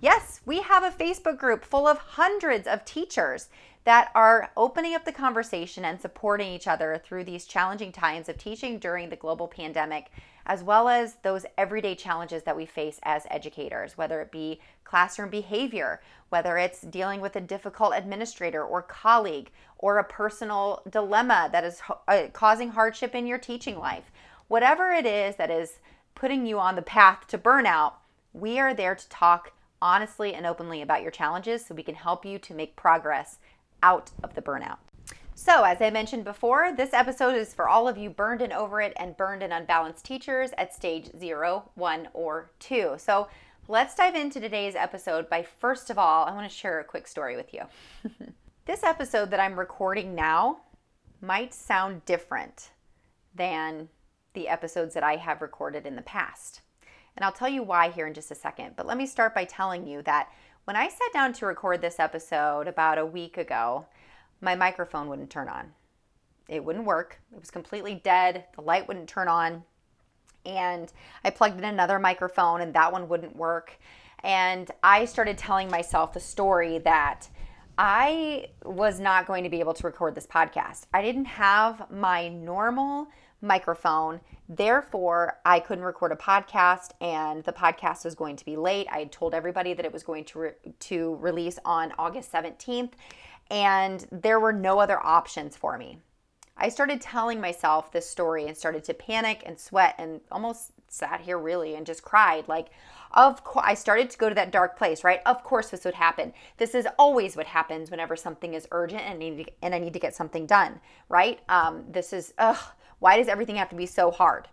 Yes, 0.00 0.40
we 0.44 0.60
have 0.60 0.82
a 0.82 0.90
Facebook 0.90 1.38
group 1.38 1.64
full 1.64 1.86
of 1.86 1.98
hundreds 1.98 2.66
of 2.66 2.84
teachers 2.84 3.48
that 3.84 4.10
are 4.12 4.50
opening 4.56 4.96
up 4.96 5.04
the 5.04 5.12
conversation 5.12 5.84
and 5.84 6.00
supporting 6.00 6.52
each 6.52 6.66
other 6.66 7.00
through 7.04 7.22
these 7.22 7.46
challenging 7.46 7.92
times 7.92 8.28
of 8.28 8.36
teaching 8.36 8.80
during 8.80 9.08
the 9.08 9.14
global 9.14 9.46
pandemic, 9.46 10.10
as 10.46 10.64
well 10.64 10.88
as 10.88 11.18
those 11.22 11.46
everyday 11.56 11.94
challenges 11.94 12.42
that 12.42 12.56
we 12.56 12.66
face 12.66 12.98
as 13.04 13.24
educators, 13.30 13.96
whether 13.96 14.20
it 14.20 14.32
be 14.32 14.60
classroom 14.82 15.30
behavior, 15.30 16.02
whether 16.30 16.58
it's 16.58 16.80
dealing 16.80 17.20
with 17.20 17.36
a 17.36 17.40
difficult 17.40 17.92
administrator 17.94 18.64
or 18.64 18.82
colleague, 18.82 19.52
or 19.78 19.98
a 19.98 20.04
personal 20.04 20.82
dilemma 20.90 21.48
that 21.52 21.62
is 21.62 21.80
uh, 22.08 22.24
causing 22.32 22.70
hardship 22.70 23.14
in 23.14 23.28
your 23.28 23.38
teaching 23.38 23.78
life. 23.78 24.10
Whatever 24.48 24.90
it 24.90 25.06
is 25.06 25.36
that 25.36 25.52
is 25.52 25.78
putting 26.16 26.46
you 26.46 26.58
on 26.58 26.74
the 26.74 26.82
path 26.82 27.28
to 27.28 27.38
burnout, 27.38 27.92
we 28.32 28.58
are 28.58 28.74
there 28.74 28.96
to 28.96 29.08
talk 29.08 29.52
honestly 29.80 30.34
and 30.34 30.44
openly 30.44 30.82
about 30.82 31.02
your 31.02 31.10
challenges 31.12 31.64
so 31.64 31.74
we 31.74 31.84
can 31.84 31.94
help 31.94 32.24
you 32.24 32.38
to 32.40 32.54
make 32.54 32.74
progress 32.74 33.38
out 33.82 34.10
of 34.24 34.34
the 34.34 34.42
burnout. 34.42 34.78
So, 35.38 35.64
as 35.64 35.82
I 35.82 35.90
mentioned 35.90 36.24
before, 36.24 36.72
this 36.74 36.94
episode 36.94 37.34
is 37.34 37.52
for 37.52 37.68
all 37.68 37.86
of 37.86 37.98
you 37.98 38.08
burned 38.08 38.40
and 38.40 38.54
over 38.54 38.80
it 38.80 38.94
and 38.96 39.16
burned 39.18 39.42
and 39.42 39.52
unbalanced 39.52 40.04
teachers 40.04 40.50
at 40.56 40.74
stage 40.74 41.10
zero, 41.16 41.70
one, 41.74 42.08
or 42.14 42.50
two. 42.58 42.94
So, 42.96 43.28
let's 43.68 43.94
dive 43.94 44.14
into 44.14 44.40
today's 44.40 44.74
episode 44.74 45.28
by 45.28 45.42
first 45.42 45.90
of 45.90 45.98
all, 45.98 46.24
I 46.24 46.32
want 46.32 46.50
to 46.50 46.56
share 46.56 46.80
a 46.80 46.84
quick 46.84 47.06
story 47.06 47.36
with 47.36 47.52
you. 47.52 47.60
this 48.64 48.82
episode 48.82 49.30
that 49.30 49.40
I'm 49.40 49.58
recording 49.58 50.14
now 50.14 50.60
might 51.20 51.52
sound 51.52 52.06
different 52.06 52.70
than 53.34 53.90
the 54.36 54.46
episodes 54.46 54.94
that 54.94 55.02
I 55.02 55.16
have 55.16 55.42
recorded 55.42 55.84
in 55.84 55.96
the 55.96 56.02
past. 56.02 56.60
And 57.16 57.24
I'll 57.24 57.32
tell 57.32 57.48
you 57.48 57.64
why 57.64 57.90
here 57.90 58.06
in 58.06 58.14
just 58.14 58.30
a 58.30 58.36
second. 58.36 58.74
But 58.76 58.86
let 58.86 58.96
me 58.96 59.06
start 59.06 59.34
by 59.34 59.44
telling 59.44 59.84
you 59.86 60.02
that 60.02 60.30
when 60.64 60.76
I 60.76 60.88
sat 60.88 61.12
down 61.12 61.32
to 61.32 61.46
record 61.46 61.80
this 61.80 61.98
episode 61.98 62.68
about 62.68 62.98
a 62.98 63.06
week 63.06 63.38
ago, 63.38 63.86
my 64.40 64.54
microphone 64.54 65.08
wouldn't 65.08 65.30
turn 65.30 65.48
on. 65.48 65.72
It 66.48 66.64
wouldn't 66.64 66.84
work. 66.84 67.18
It 67.32 67.40
was 67.40 67.50
completely 67.50 67.94
dead. 68.04 68.44
The 68.54 68.60
light 68.60 68.86
wouldn't 68.86 69.08
turn 69.08 69.28
on. 69.28 69.64
And 70.44 70.92
I 71.24 71.30
plugged 71.30 71.58
in 71.58 71.64
another 71.64 71.98
microphone, 71.98 72.60
and 72.60 72.74
that 72.74 72.92
one 72.92 73.08
wouldn't 73.08 73.34
work. 73.34 73.78
And 74.22 74.70
I 74.82 75.06
started 75.06 75.38
telling 75.38 75.70
myself 75.70 76.12
the 76.12 76.20
story 76.20 76.78
that 76.80 77.28
I 77.78 78.48
was 78.64 79.00
not 79.00 79.26
going 79.26 79.44
to 79.44 79.50
be 79.50 79.60
able 79.60 79.74
to 79.74 79.86
record 79.86 80.14
this 80.14 80.26
podcast. 80.26 80.84
I 80.94 81.02
didn't 81.02 81.24
have 81.24 81.90
my 81.90 82.28
normal 82.28 83.08
microphone. 83.46 84.20
Therefore, 84.48 85.38
I 85.44 85.60
couldn't 85.60 85.84
record 85.84 86.12
a 86.12 86.16
podcast 86.16 86.90
and 87.00 87.42
the 87.44 87.52
podcast 87.52 88.04
was 88.04 88.14
going 88.14 88.36
to 88.36 88.44
be 88.44 88.56
late. 88.56 88.86
I 88.90 89.00
had 89.00 89.12
told 89.12 89.34
everybody 89.34 89.74
that 89.74 89.84
it 89.84 89.92
was 89.92 90.02
going 90.02 90.24
to 90.26 90.38
re- 90.38 90.72
to 90.80 91.16
release 91.16 91.58
on 91.64 91.92
August 91.98 92.32
17th 92.32 92.92
and 93.50 94.06
there 94.10 94.40
were 94.40 94.52
no 94.52 94.78
other 94.78 95.04
options 95.04 95.56
for 95.56 95.78
me. 95.78 95.98
I 96.56 96.68
started 96.68 97.00
telling 97.00 97.40
myself 97.40 97.92
this 97.92 98.08
story 98.08 98.46
and 98.46 98.56
started 98.56 98.84
to 98.84 98.94
panic 98.94 99.42
and 99.44 99.58
sweat 99.58 99.94
and 99.98 100.20
almost 100.30 100.72
sat 100.88 101.20
here 101.20 101.38
really 101.38 101.74
and 101.74 101.84
just 101.84 102.02
cried 102.02 102.48
like 102.48 102.68
of 103.16 103.42
course, 103.44 103.64
I 103.66 103.74
started 103.74 104.10
to 104.10 104.18
go 104.18 104.28
to 104.28 104.34
that 104.34 104.52
dark 104.52 104.76
place, 104.76 105.02
right? 105.02 105.20
Of 105.24 105.42
course, 105.42 105.70
this 105.70 105.84
would 105.84 105.94
happen. 105.94 106.34
This 106.58 106.74
is 106.74 106.86
always 106.98 107.34
what 107.34 107.46
happens 107.46 107.90
whenever 107.90 108.14
something 108.14 108.52
is 108.52 108.68
urgent 108.70 109.02
and, 109.02 109.18
need 109.18 109.46
to, 109.46 109.52
and 109.62 109.74
I 109.74 109.78
need 109.78 109.94
to 109.94 109.98
get 109.98 110.14
something 110.14 110.44
done, 110.46 110.80
right? 111.08 111.40
Um, 111.48 111.84
this 111.88 112.12
is, 112.12 112.34
ugh, 112.36 112.58
why 112.98 113.16
does 113.16 113.28
everything 113.28 113.56
have 113.56 113.70
to 113.70 113.76
be 113.76 113.86
so 113.86 114.10
hard? 114.10 114.48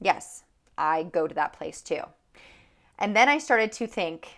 Yes, 0.00 0.44
I 0.76 1.04
go 1.04 1.26
to 1.26 1.34
that 1.34 1.52
place 1.52 1.80
too. 1.80 2.02
And 2.98 3.16
then 3.16 3.28
I 3.28 3.38
started 3.38 3.72
to 3.72 3.86
think, 3.86 4.28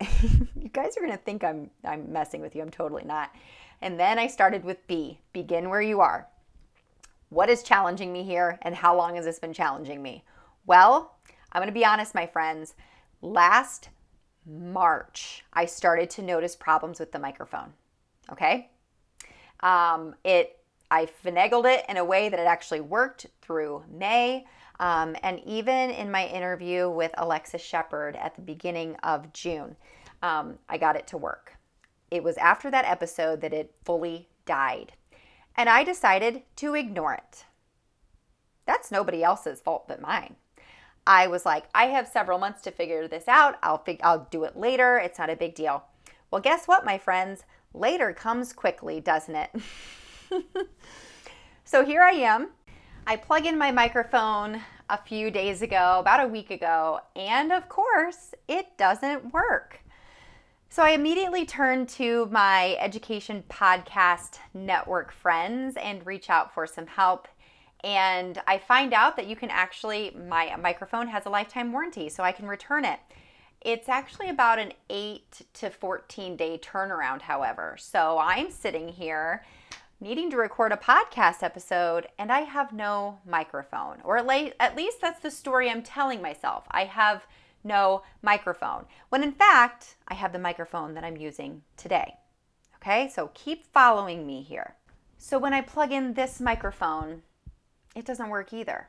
you 0.00 0.68
guys 0.72 0.96
are 0.96 1.00
going 1.00 1.12
to 1.12 1.18
think 1.18 1.44
I'm, 1.44 1.70
I'm 1.84 2.12
messing 2.12 2.40
with 2.40 2.54
you. 2.54 2.62
I'm 2.62 2.70
totally 2.70 3.04
not. 3.04 3.34
And 3.82 4.00
then 4.00 4.18
I 4.18 4.26
started 4.26 4.64
with 4.64 4.86
B, 4.86 5.18
begin 5.32 5.68
where 5.68 5.82
you 5.82 6.00
are. 6.00 6.28
What 7.28 7.50
is 7.50 7.62
challenging 7.62 8.12
me 8.12 8.22
here, 8.22 8.58
and 8.62 8.74
how 8.74 8.96
long 8.96 9.16
has 9.16 9.24
this 9.24 9.38
been 9.38 9.52
challenging 9.52 10.02
me? 10.02 10.24
Well, 10.64 11.16
I'm 11.52 11.60
going 11.60 11.72
to 11.72 11.78
be 11.78 11.84
honest, 11.84 12.14
my 12.14 12.26
friends. 12.26 12.74
Last 13.20 13.90
March, 14.46 15.44
I 15.52 15.66
started 15.66 16.08
to 16.10 16.22
notice 16.22 16.54
problems 16.54 17.00
with 17.00 17.12
the 17.12 17.18
microphone. 17.18 17.72
Okay. 18.30 18.70
Um, 19.60 20.14
it, 20.24 20.58
I 20.90 21.06
finagled 21.24 21.66
it 21.66 21.84
in 21.88 21.96
a 21.96 22.04
way 22.04 22.28
that 22.28 22.38
it 22.38 22.46
actually 22.46 22.80
worked 22.80 23.26
through 23.42 23.84
May. 23.90 24.46
Um, 24.78 25.16
and 25.22 25.40
even 25.44 25.90
in 25.90 26.10
my 26.10 26.26
interview 26.26 26.90
with 26.90 27.12
Alexis 27.16 27.62
Shepard 27.62 28.16
at 28.16 28.34
the 28.34 28.42
beginning 28.42 28.96
of 29.02 29.32
June, 29.32 29.76
um, 30.22 30.58
I 30.68 30.78
got 30.78 30.96
it 30.96 31.06
to 31.08 31.16
work. 31.16 31.54
It 32.10 32.22
was 32.22 32.36
after 32.36 32.70
that 32.70 32.84
episode 32.84 33.40
that 33.40 33.54
it 33.54 33.74
fully 33.84 34.28
died. 34.44 34.92
And 35.56 35.68
I 35.68 35.84
decided 35.84 36.42
to 36.56 36.74
ignore 36.74 37.14
it. 37.14 37.44
That's 38.66 38.90
nobody 38.90 39.22
else's 39.22 39.60
fault 39.60 39.88
but 39.88 40.00
mine. 40.00 40.36
I 41.06 41.28
was 41.28 41.46
like, 41.46 41.64
I 41.74 41.86
have 41.86 42.08
several 42.08 42.38
months 42.38 42.62
to 42.62 42.70
figure 42.70 43.06
this 43.06 43.28
out. 43.28 43.56
I'll 43.62 43.78
fig- 43.78 44.00
I'll 44.02 44.26
do 44.30 44.44
it 44.44 44.56
later. 44.56 44.98
It's 44.98 45.18
not 45.18 45.30
a 45.30 45.36
big 45.36 45.54
deal. 45.54 45.84
Well, 46.30 46.40
guess 46.40 46.66
what, 46.66 46.84
my 46.84 46.98
friends? 46.98 47.44
Later 47.72 48.12
comes 48.12 48.52
quickly, 48.52 49.00
doesn't 49.00 49.34
it? 49.34 49.50
so 51.64 51.84
here 51.84 52.02
I 52.02 52.12
am. 52.12 52.50
I 53.06 53.16
plug 53.16 53.46
in 53.46 53.56
my 53.58 53.70
microphone 53.70 54.60
a 54.88 54.98
few 54.98 55.30
days 55.30 55.62
ago, 55.62 55.98
about 56.00 56.24
a 56.24 56.28
week 56.28 56.50
ago, 56.50 57.00
and 57.14 57.52
of 57.52 57.68
course, 57.68 58.34
it 58.48 58.76
doesn't 58.76 59.32
work. 59.32 59.80
So 60.68 60.82
I 60.82 60.90
immediately 60.90 61.46
turn 61.46 61.86
to 61.86 62.26
my 62.30 62.76
education 62.80 63.44
podcast 63.48 64.38
network 64.54 65.12
friends 65.12 65.76
and 65.76 66.04
reach 66.06 66.30
out 66.30 66.52
for 66.52 66.66
some 66.66 66.86
help 66.86 67.28
and 67.86 68.42
I 68.48 68.58
find 68.58 68.92
out 68.92 69.14
that 69.14 69.28
you 69.28 69.36
can 69.36 69.48
actually, 69.48 70.10
my 70.28 70.56
microphone 70.56 71.06
has 71.06 71.26
a 71.26 71.30
lifetime 71.30 71.70
warranty, 71.70 72.08
so 72.08 72.24
I 72.24 72.32
can 72.32 72.48
return 72.48 72.84
it. 72.84 72.98
It's 73.60 73.88
actually 73.88 74.28
about 74.28 74.58
an 74.58 74.72
8 74.90 75.42
to 75.54 75.70
14 75.70 76.36
day 76.36 76.58
turnaround, 76.58 77.22
however. 77.22 77.76
So 77.78 78.18
I'm 78.20 78.50
sitting 78.50 78.88
here 78.88 79.44
needing 80.00 80.30
to 80.30 80.36
record 80.36 80.72
a 80.72 80.76
podcast 80.76 81.42
episode 81.42 82.06
and 82.18 82.30
I 82.30 82.40
have 82.40 82.72
no 82.72 83.18
microphone. 83.26 83.98
Or 84.04 84.16
at 84.18 84.76
least 84.76 85.00
that's 85.00 85.20
the 85.20 85.30
story 85.30 85.70
I'm 85.70 85.82
telling 85.82 86.20
myself. 86.20 86.64
I 86.70 86.84
have 86.84 87.26
no 87.64 88.02
microphone. 88.22 88.84
When 89.08 89.22
in 89.22 89.32
fact, 89.32 89.96
I 90.06 90.14
have 90.14 90.32
the 90.32 90.38
microphone 90.38 90.94
that 90.94 91.04
I'm 91.04 91.16
using 91.16 91.62
today. 91.76 92.14
Okay, 92.76 93.08
so 93.08 93.30
keep 93.34 93.66
following 93.72 94.26
me 94.26 94.42
here. 94.42 94.74
So 95.18 95.38
when 95.38 95.54
I 95.54 95.62
plug 95.62 95.92
in 95.92 96.14
this 96.14 96.40
microphone, 96.40 97.22
it 97.94 98.04
doesn't 98.04 98.28
work 98.28 98.52
either. 98.52 98.88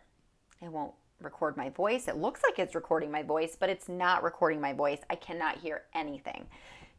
It 0.61 0.71
won't 0.71 0.93
record 1.21 1.57
my 1.57 1.69
voice. 1.69 2.07
It 2.07 2.17
looks 2.17 2.41
like 2.43 2.59
it's 2.59 2.75
recording 2.75 3.09
my 3.09 3.23
voice, 3.23 3.57
but 3.59 3.69
it's 3.69 3.89
not 3.89 4.21
recording 4.21 4.61
my 4.61 4.73
voice. 4.73 4.99
I 5.09 5.15
cannot 5.15 5.57
hear 5.57 5.83
anything. 5.95 6.45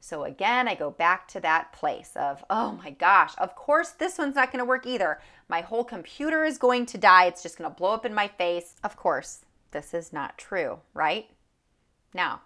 So 0.01 0.25
again, 0.25 0.69
I 0.69 0.75
go 0.75 0.91
back 0.91 1.29
to 1.29 1.41
that 1.41 1.73
place 1.73 2.13
of, 2.15 2.45
oh 2.49 2.73
my 2.73 2.91
gosh, 2.91 3.33
of 3.39 3.55
course 3.57 3.91
this 3.91 4.19
one's 4.19 4.37
not 4.37 4.53
going 4.53 4.61
to 4.61 4.69
work 4.69 4.87
either. 4.87 5.21
My 5.49 5.61
whole 5.61 5.85
computer 5.85 6.45
is 6.45 6.59
going 6.59 6.87
to 6.87 6.99
die. 6.99 7.27
It's 7.27 7.43
just 7.43 7.59
going 7.59 7.71
to 7.71 7.77
blow 7.77 7.93
up 7.93 8.07
in 8.07 8.15
my 8.15 8.29
face. 8.29 8.77
Of 8.85 8.97
course, 8.97 9.45
this 9.71 9.95
is 9.95 10.13
not 10.13 10.39
true, 10.39 10.81
right? 10.95 11.29
Now, 12.15 12.43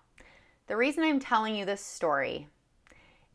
the 0.67 0.77
reason 0.77 1.05
I'm 1.05 1.21
telling 1.21 1.55
you 1.55 1.65
this 1.65 1.85
story 1.85 2.49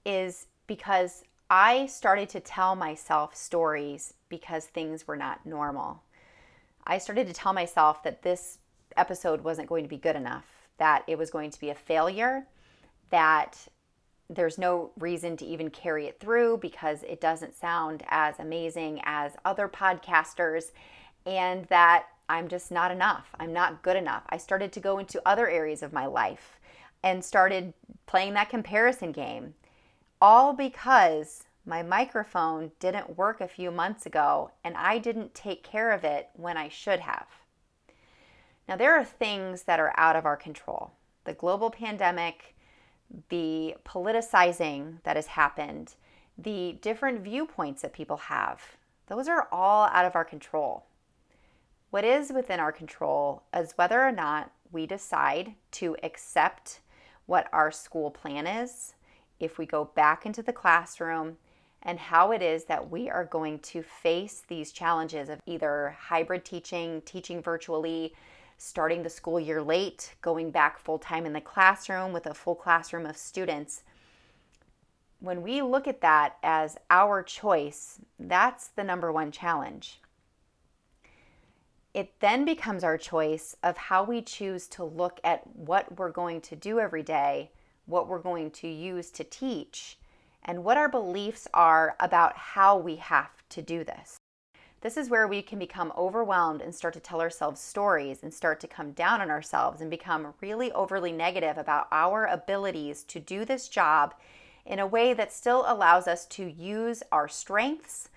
is 0.06 0.48
because 0.66 1.24
I 1.50 1.86
started 1.86 2.30
to 2.30 2.40
tell 2.40 2.76
myself 2.76 3.36
stories 3.36 4.14
because 4.30 4.66
things 4.66 5.08
were 5.08 5.16
not 5.16 5.46
normal. 5.46 6.02
I 6.86 6.98
started 6.98 7.28
to 7.28 7.34
tell 7.34 7.54
myself 7.54 8.04
that 8.04 8.22
this 8.22 8.60
episode 8.96 9.42
wasn't 9.42 9.70
going 9.70 9.84
to 9.84 9.90
be 9.90 9.98
good 9.98 10.16
enough, 10.16 10.46
that 10.78 11.04
it 11.08 11.18
was 11.18 11.30
going 11.30 11.52
to 11.52 11.60
be 11.60 11.70
a 11.70 11.76
failure, 11.76 12.48
that 13.10 13.68
there's 14.30 14.58
no 14.58 14.92
reason 15.00 15.38
to 15.38 15.46
even 15.46 15.70
carry 15.70 16.06
it 16.06 16.20
through 16.20 16.58
because 16.58 17.04
it 17.04 17.22
doesn't 17.22 17.56
sound 17.56 18.04
as 18.10 18.40
amazing 18.40 19.02
as 19.04 19.34
other 19.46 19.68
podcasters, 19.70 20.72
and 21.26 21.66
that 21.66 22.08
I'm 22.30 22.48
just 22.48 22.72
not 22.72 22.92
enough. 22.92 23.30
I'm 23.40 23.54
not 23.54 23.84
good 23.84 23.96
enough. 23.96 24.24
I 24.30 24.38
started 24.38 24.72
to 24.74 24.80
go 24.80 25.00
into 25.00 25.22
other 25.26 25.48
areas 25.50 25.82
of 25.82 25.94
my 25.94 26.06
life 26.06 26.60
and 27.04 27.24
started 27.24 27.74
playing 28.06 28.34
that 28.34 28.50
comparison 28.50 29.12
game, 29.12 29.54
all 30.22 30.54
because 30.54 31.46
my 31.66 31.84
microphone 31.84 32.72
didn't 32.80 33.18
work 33.18 33.40
a 33.40 33.48
few 33.48 33.72
months 33.72 34.06
ago 34.06 34.52
and 34.64 34.76
I 34.76 34.98
didn't 34.98 35.36
take 35.36 35.64
care 35.64 35.92
of 35.92 36.04
it 36.04 36.30
when 36.34 36.58
I 36.58 36.70
should 36.70 37.02
have. 37.02 37.28
Now, 38.68 38.76
there 38.76 38.98
are 38.98 39.06
things 39.06 39.64
that 39.64 39.80
are 39.80 39.94
out 39.96 40.16
of 40.16 40.26
our 40.26 40.36
control. 40.36 40.92
The 41.24 41.34
global 41.34 41.70
pandemic, 41.70 42.56
the 43.30 43.76
politicizing 43.86 45.02
that 45.04 45.16
has 45.16 45.28
happened, 45.28 45.96
the 46.38 46.78
different 46.82 47.22
viewpoints 47.22 47.82
that 47.82 47.94
people 47.94 48.18
have, 48.18 48.62
those 49.08 49.28
are 49.28 49.48
all 49.52 49.86
out 49.86 50.06
of 50.06 50.16
our 50.16 50.26
control. 50.26 50.86
What 51.90 52.04
is 52.04 52.32
within 52.34 52.60
our 52.60 52.72
control 52.72 53.44
is 53.56 53.74
whether 53.78 54.02
or 54.02 54.12
not 54.12 54.52
we 54.72 54.86
decide 54.86 55.56
to 55.72 55.96
accept 56.04 56.82
what 57.26 57.48
our 57.54 57.72
school 57.72 58.12
plan 58.12 58.46
is, 58.46 58.94
if 59.40 59.58
we 59.58 59.66
go 59.66 59.86
back 59.86 60.26
into 60.26 60.42
the 60.42 60.54
classroom 60.54 61.38
and 61.84 62.00
how 62.00 62.32
it 62.32 62.42
is 62.42 62.66
that 62.66 62.90
we 62.90 63.10
are 63.10 63.26
going 63.26 63.60
to 63.60 63.82
face 63.82 64.44
these 64.48 64.72
challenges 64.72 65.30
of 65.30 65.40
either 65.46 65.96
hybrid 66.00 66.44
teaching, 66.44 67.02
teaching 67.06 67.42
virtually, 67.42 68.14
starting 68.58 69.04
the 69.04 69.10
school 69.10 69.40
year 69.40 69.62
late, 69.62 70.16
going 70.22 70.52
back 70.52 70.80
full 70.80 71.00
time 71.00 71.26
in 71.26 71.34
the 71.34 71.42
classroom 71.42 72.12
with 72.12 72.26
a 72.26 72.34
full 72.34 72.56
classroom 72.56 73.06
of 73.06 73.18
students. 73.18 73.84
When 75.20 75.42
we 75.42 75.62
look 75.62 75.88
at 75.88 76.02
that 76.02 76.38
as 76.44 76.78
our 76.90 77.24
choice, 77.24 78.00
that's 78.20 78.68
the 78.68 78.84
number 78.84 79.12
one 79.12 79.32
challenge. 79.32 80.00
It 81.94 82.20
then 82.20 82.46
becomes 82.46 82.84
our 82.84 82.98
choice 82.98 83.56
of 83.64 83.78
how 83.78 84.04
we 84.04 84.22
choose 84.22 84.68
to 84.70 84.84
look 84.84 85.20
at 85.24 85.48
what 85.56 85.98
we're 85.98 86.12
going 86.12 86.42
to 86.42 86.56
do 86.56 86.80
every 86.80 87.02
day, 87.02 87.52
what 87.86 88.08
we're 88.08 88.20
going 88.20 88.52
to 88.52 88.68
use 88.68 89.10
to 89.12 89.24
teach, 89.24 89.98
and 90.44 90.64
what 90.64 90.78
our 90.78 90.90
beliefs 90.90 91.48
are 91.54 91.96
about 92.00 92.38
how 92.38 92.78
we 92.78 92.98
have 92.98 93.32
to 93.50 93.62
do 93.62 93.84
this. 93.84 94.18
This 94.82 94.96
is 94.96 95.10
where 95.10 95.28
we 95.28 95.42
can 95.42 95.58
become 95.58 95.92
overwhelmed 95.98 96.62
and 96.62 96.74
start 96.74 96.94
to 96.94 97.00
tell 97.00 97.20
ourselves 97.20 97.60
stories 97.60 98.22
and 98.22 98.32
start 98.32 98.60
to 98.60 98.68
come 98.68 98.92
down 98.92 99.22
on 99.22 99.32
ourselves 99.32 99.82
and 99.82 99.90
become 99.90 100.34
really 100.40 100.72
overly 100.72 101.12
negative 101.12 101.58
about 101.58 101.88
our 101.92 102.28
abilities 102.28 103.04
to 103.06 103.20
do 103.20 103.44
this 103.44 103.70
job 103.70 104.14
in 104.68 104.80
a 104.80 104.86
way 104.86 105.14
that 105.14 105.34
still 105.34 105.64
allows 105.68 106.08
us 106.08 106.26
to 106.28 106.46
use 106.46 107.02
our 107.12 107.28
strengths, 107.28 108.10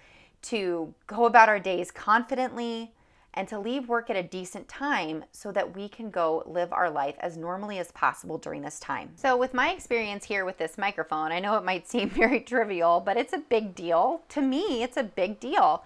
to 0.42 0.92
go 1.06 1.24
about 1.24 1.48
our 1.48 1.60
days 1.60 1.90
confidently, 1.90 2.92
and 3.34 3.46
to 3.48 3.58
leave 3.58 3.88
work 3.88 4.10
at 4.10 4.16
a 4.16 4.22
decent 4.22 4.66
time 4.68 5.24
so 5.30 5.52
that 5.52 5.76
we 5.76 5.88
can 5.88 6.10
go 6.10 6.42
live 6.46 6.72
our 6.72 6.90
life 6.90 7.14
as 7.20 7.36
normally 7.36 7.78
as 7.78 7.92
possible 7.92 8.36
during 8.38 8.60
this 8.60 8.80
time. 8.80 9.10
So, 9.14 9.36
with 9.36 9.54
my 9.54 9.70
experience 9.70 10.24
here 10.24 10.44
with 10.44 10.58
this 10.58 10.76
microphone, 10.76 11.30
I 11.30 11.38
know 11.38 11.56
it 11.56 11.64
might 11.64 11.88
seem 11.88 12.10
very 12.10 12.40
trivial, 12.40 13.00
but 13.00 13.16
it's 13.16 13.32
a 13.32 13.38
big 13.38 13.74
deal. 13.74 14.22
To 14.30 14.42
me, 14.42 14.82
it's 14.82 14.96
a 14.96 15.04
big 15.04 15.38
deal. 15.38 15.84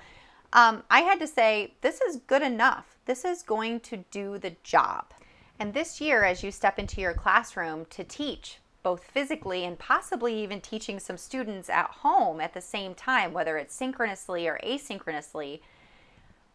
Um, 0.54 0.84
I 0.88 1.00
had 1.00 1.18
to 1.18 1.26
say, 1.26 1.75
this 1.80 2.00
is 2.00 2.20
good 2.28 2.42
enough. 2.42 2.96
this 3.06 3.25
is 3.25 3.42
going 3.42 3.80
to 3.80 3.99
do 4.11 4.38
the 4.38 4.54
job. 4.62 5.12
And 5.58 5.75
this 5.75 6.00
year, 6.00 6.25
as 6.25 6.42
you 6.42 6.50
step 6.50 6.78
into 6.78 7.02
your 7.02 7.12
classroom 7.12 7.84
to 7.90 8.02
teach, 8.02 8.61
both 8.82 9.04
physically 9.04 9.64
and 9.64 9.78
possibly 9.78 10.42
even 10.42 10.61
teaching 10.61 10.99
some 10.99 11.18
students 11.18 11.68
at 11.68 11.90
home 11.90 12.40
at 12.40 12.54
the 12.54 12.61
same 12.61 12.94
time, 12.94 13.32
whether 13.32 13.58
it's 13.58 13.75
synchronously 13.75 14.49
or 14.49 14.58
asynchronously, 14.64 15.61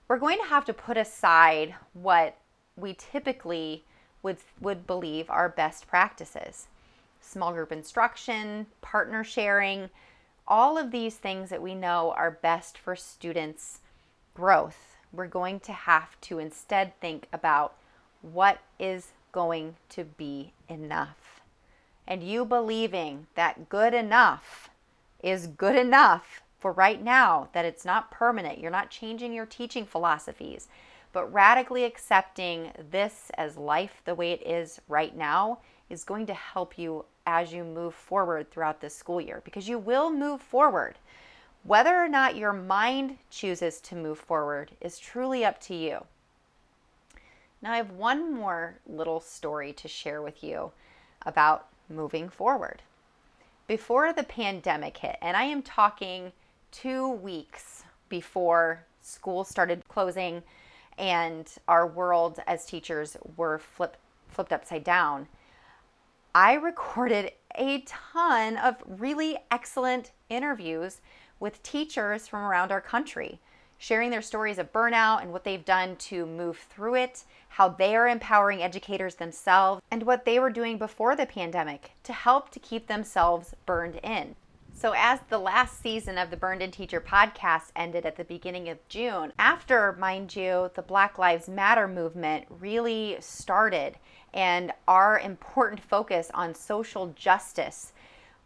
we're 0.07 0.17
going 0.17 0.39
to 0.39 0.49
have 0.49 0.65
to 0.65 0.73
put 0.73 0.97
aside 0.97 1.75
what 1.93 2.37
we 2.75 2.95
typically 2.95 3.83
would, 4.23 4.37
would 4.59 4.87
believe 4.87 5.29
are 5.29 5.49
best 5.49 5.87
practices 5.87 6.67
small 7.21 7.51
group 7.51 7.71
instruction, 7.71 8.65
partner 8.81 9.23
sharing, 9.23 9.89
all 10.47 10.77
of 10.77 10.89
these 10.89 11.15
things 11.15 11.49
that 11.49 11.61
we 11.61 11.75
know 11.75 12.11
are 12.17 12.31
best 12.31 12.77
for 12.77 12.95
students' 12.95 13.81
growth. 14.39 14.95
We're 15.11 15.27
going 15.27 15.59
to 15.61 15.73
have 15.73 16.19
to 16.21 16.39
instead 16.39 16.97
think 17.01 17.27
about 17.33 17.75
what 18.21 18.59
is 18.79 19.09
going 19.33 19.75
to 19.89 20.05
be 20.05 20.53
enough. 20.69 21.41
And 22.07 22.23
you 22.23 22.45
believing 22.45 23.27
that 23.35 23.67
good 23.67 23.93
enough 23.93 24.69
is 25.21 25.45
good 25.45 25.75
enough 25.75 26.41
for 26.57 26.71
right 26.71 27.03
now, 27.03 27.49
that 27.53 27.65
it's 27.65 27.83
not 27.83 28.11
permanent. 28.11 28.59
You're 28.59 28.71
not 28.71 28.89
changing 28.89 29.33
your 29.33 29.45
teaching 29.45 29.85
philosophies, 29.85 30.69
but 31.11 31.31
radically 31.33 31.83
accepting 31.83 32.71
this 32.91 33.31
as 33.37 33.57
life 33.57 34.01
the 34.05 34.15
way 34.15 34.31
it 34.31 34.47
is 34.47 34.79
right 34.87 35.15
now 35.15 35.59
is 35.89 36.05
going 36.05 36.25
to 36.27 36.33
help 36.33 36.77
you 36.77 37.03
as 37.25 37.51
you 37.51 37.65
move 37.65 37.93
forward 37.93 38.49
throughout 38.49 38.79
this 38.79 38.95
school 38.95 39.19
year 39.19 39.41
because 39.43 39.67
you 39.67 39.77
will 39.77 40.09
move 40.09 40.41
forward. 40.41 40.95
Whether 41.63 41.95
or 41.95 42.07
not 42.07 42.35
your 42.35 42.53
mind 42.53 43.17
chooses 43.29 43.81
to 43.81 43.95
move 43.95 44.17
forward 44.17 44.71
is 44.81 44.97
truly 44.97 45.43
up 45.43 45.59
to 45.61 45.75
you. 45.75 46.05
Now, 47.61 47.73
I 47.73 47.77
have 47.77 47.91
one 47.91 48.33
more 48.33 48.79
little 48.87 49.19
story 49.19 49.73
to 49.73 49.87
share 49.87 50.21
with 50.21 50.43
you 50.43 50.71
about 51.25 51.67
moving 51.89 52.29
forward. 52.29 52.81
Before 53.67 54.13
the 54.13 54.23
pandemic 54.23 54.97
hit, 54.97 55.17
and 55.21 55.35
I 55.35 55.43
am 55.43 55.61
talking 55.61 56.31
two 56.71 57.09
weeks 57.09 57.83
before 58.07 58.85
school 59.01 59.43
started 59.43 59.87
closing 59.87 60.43
and 60.97 61.51
our 61.67 61.87
world 61.87 62.39
as 62.47 62.65
teachers 62.65 63.17
were 63.37 63.57
flip, 63.59 63.97
flipped 64.27 64.53
upside 64.53 64.83
down, 64.83 65.27
I 66.33 66.53
recorded 66.55 67.33
a 67.55 67.81
ton 67.81 68.57
of 68.57 68.77
really 68.87 69.37
excellent 69.51 70.11
interviews 70.29 71.01
with 71.39 71.63
teachers 71.63 72.27
from 72.27 72.43
around 72.43 72.71
our 72.71 72.81
country, 72.81 73.39
sharing 73.77 74.09
their 74.11 74.21
stories 74.21 74.57
of 74.57 74.73
burnout 74.73 75.21
and 75.21 75.31
what 75.31 75.43
they've 75.43 75.65
done 75.65 75.95
to 75.95 76.25
move 76.25 76.57
through 76.69 76.95
it, 76.95 77.23
how 77.49 77.69
they 77.69 77.95
are 77.95 78.07
empowering 78.07 78.61
educators 78.61 79.15
themselves, 79.15 79.81
and 79.89 80.03
what 80.03 80.25
they 80.25 80.37
were 80.37 80.49
doing 80.49 80.77
before 80.77 81.15
the 81.15 81.25
pandemic 81.25 81.91
to 82.03 82.13
help 82.13 82.49
to 82.49 82.59
keep 82.59 82.87
themselves 82.87 83.53
burned 83.65 83.99
in. 84.03 84.35
So, 84.73 84.93
as 84.95 85.19
the 85.27 85.39
last 85.39 85.81
season 85.81 86.17
of 86.17 86.29
the 86.29 86.37
Burned 86.37 86.61
In 86.61 86.71
Teacher 86.71 87.01
podcast 87.01 87.71
ended 87.75 88.05
at 88.05 88.15
the 88.15 88.23
beginning 88.23 88.69
of 88.69 88.87
June, 88.87 89.33
after, 89.37 89.91
mind 89.99 90.33
you, 90.37 90.71
the 90.73 90.81
Black 90.81 91.17
Lives 91.17 91.49
Matter 91.49 91.85
movement 91.85 92.45
really 92.61 93.17
started 93.19 93.97
and 94.33 94.71
our 94.87 95.19
important 95.23 95.81
focus 95.81 96.31
on 96.33 96.55
social 96.55 97.07
justice 97.07 97.91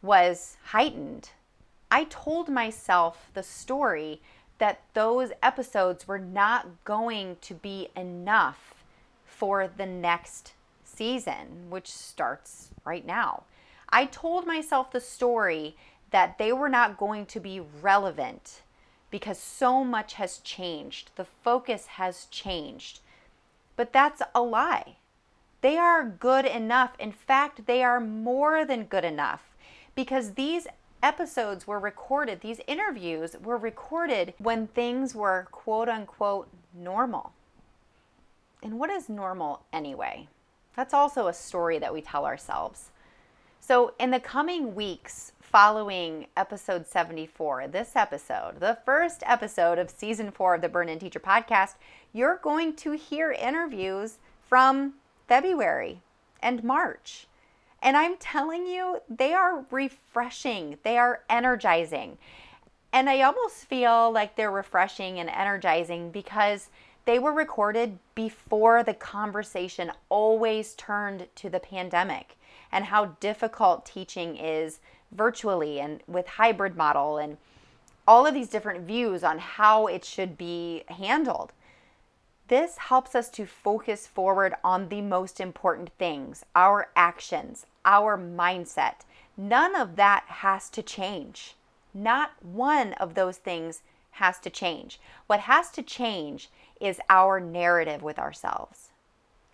was 0.02 0.58
heightened, 0.64 1.30
I 1.94 2.06
told 2.06 2.50
myself 2.50 3.30
the 3.36 3.44
story 3.44 4.20
that 4.58 4.82
those 4.96 5.30
episodes 5.44 6.08
were 6.08 6.18
not 6.18 6.84
going 6.86 7.38
to 7.42 7.54
be 7.54 7.90
enough 7.96 8.84
for 9.28 9.68
the 9.68 9.86
next 9.86 10.54
season, 10.84 11.70
which 11.70 11.92
starts 11.92 12.70
right 12.84 13.06
now. 13.06 13.44
I 13.90 14.06
told 14.08 14.48
myself 14.48 14.92
the 14.92 15.00
story 15.00 15.76
that 16.10 16.40
they 16.40 16.52
were 16.52 16.68
not 16.68 16.98
going 16.98 17.28
to 17.28 17.40
be 17.40 17.60
relevant 17.60 18.64
because 19.12 19.38
so 19.38 19.84
much 19.84 20.16
has 20.16 20.40
changed. 20.40 21.12
The 21.16 21.28
focus 21.44 21.86
has 21.86 22.26
changed. 22.32 23.02
But 23.76 23.94
that's 23.94 24.24
a 24.34 24.42
lie. 24.42 24.96
They 25.62 25.78
are 25.78 26.04
good 26.04 26.46
enough. 26.46 26.96
In 26.98 27.12
fact, 27.12 27.68
they 27.68 27.84
are 27.84 28.00
more 28.00 28.66
than 28.66 28.86
good 28.86 29.06
enough 29.06 29.54
because 29.94 30.32
these 30.32 30.66
episodes 31.04 31.68
were 31.68 31.80
recorded, 31.80 32.42
these 32.42 32.62
interviews 32.66 33.36
were 33.44 33.58
recorded 33.58 34.34
when 34.40 34.68
things 34.68 35.14
were 35.14 35.48
quote 35.52 35.90
unquote 35.90 36.48
normal. 36.74 37.34
And 38.64 38.80
what 38.80 38.90
is 38.90 39.10
normal 39.10 39.64
anyway? 39.74 40.28
That's 40.76 40.94
also 40.94 41.28
a 41.28 41.34
story 41.34 41.78
that 41.78 41.94
we 41.94 42.02
tell 42.02 42.26
ourselves. 42.26 42.90
So, 43.60 43.94
in 44.00 44.12
the 44.12 44.20
coming 44.20 44.74
weeks 44.74 45.34
following 45.40 46.28
episode 46.36 46.88
74, 46.88 47.68
this 47.68 47.96
episode, 47.96 48.60
the 48.60 48.80
first 48.86 49.22
episode 49.26 49.78
of 49.78 49.90
season 49.90 50.32
four 50.32 50.56
of 50.56 50.62
the 50.62 50.70
Burned 50.70 50.90
In 50.90 51.00
Teacher 51.00 51.20
podcast, 51.20 51.76
you're 52.12 52.40
going 52.42 52.76
to 52.78 52.94
hear 52.94 53.32
interviews 53.32 54.18
from 54.48 54.96
February 55.28 56.02
and 56.42 56.64
March. 56.64 57.28
And 57.84 57.98
I'm 57.98 58.16
telling 58.16 58.66
you, 58.66 59.02
they 59.10 59.34
are 59.34 59.66
refreshing, 59.70 60.78
they 60.84 60.98
are 60.98 61.20
energizing. 61.30 62.18
And 62.94 63.10
I 63.10 63.22
almost 63.22 63.66
feel 63.66 64.10
like 64.10 64.36
they're 64.36 64.50
refreshing 64.50 65.20
and 65.20 65.30
energizing 65.30 66.10
because 66.10 66.70
they 67.04 67.20
were 67.20 67.34
recorded 67.34 68.00
before 68.16 68.84
the 68.84 68.94
conversation 68.94 69.92
always 70.08 70.76
turned 70.76 71.28
to 71.36 71.50
the 71.50 71.60
pandemic 71.60 72.38
and 72.72 72.86
how 72.86 73.06
difficult 73.20 73.86
teaching 73.86 74.38
is 74.38 74.80
virtually 75.12 75.82
and 75.82 76.02
with 76.08 76.28
hybrid 76.28 76.78
model 76.78 77.18
and 77.18 77.38
all 78.08 78.26
of 78.26 78.34
these 78.34 78.48
different 78.48 78.88
views 78.88 79.26
on 79.26 79.40
how 79.40 79.88
it 79.88 80.06
should 80.06 80.38
be 80.38 80.84
handled. 80.88 81.52
This 82.54 82.78
helps 82.78 83.16
us 83.16 83.32
to 83.32 83.48
focus 83.48 84.06
forward 84.06 84.54
on 84.64 84.90
the 84.90 85.02
most 85.02 85.40
important 85.40 85.90
things 85.98 86.46
our 86.54 86.90
actions, 86.96 87.66
our 87.84 88.16
mindset. 88.16 88.98
None 89.36 89.76
of 89.76 89.96
that 89.96 90.26
has 90.28 90.70
to 90.70 90.84
change. 90.84 91.56
Not 91.96 92.34
one 92.44 92.94
of 92.94 93.16
those 93.16 93.38
things 93.38 93.82
has 94.22 94.38
to 94.42 94.52
change. 94.52 95.00
What 95.26 95.40
has 95.40 95.72
to 95.72 95.82
change 95.82 96.52
is 96.80 97.02
our 97.10 97.40
narrative 97.40 98.04
with 98.04 98.20
ourselves. 98.20 98.90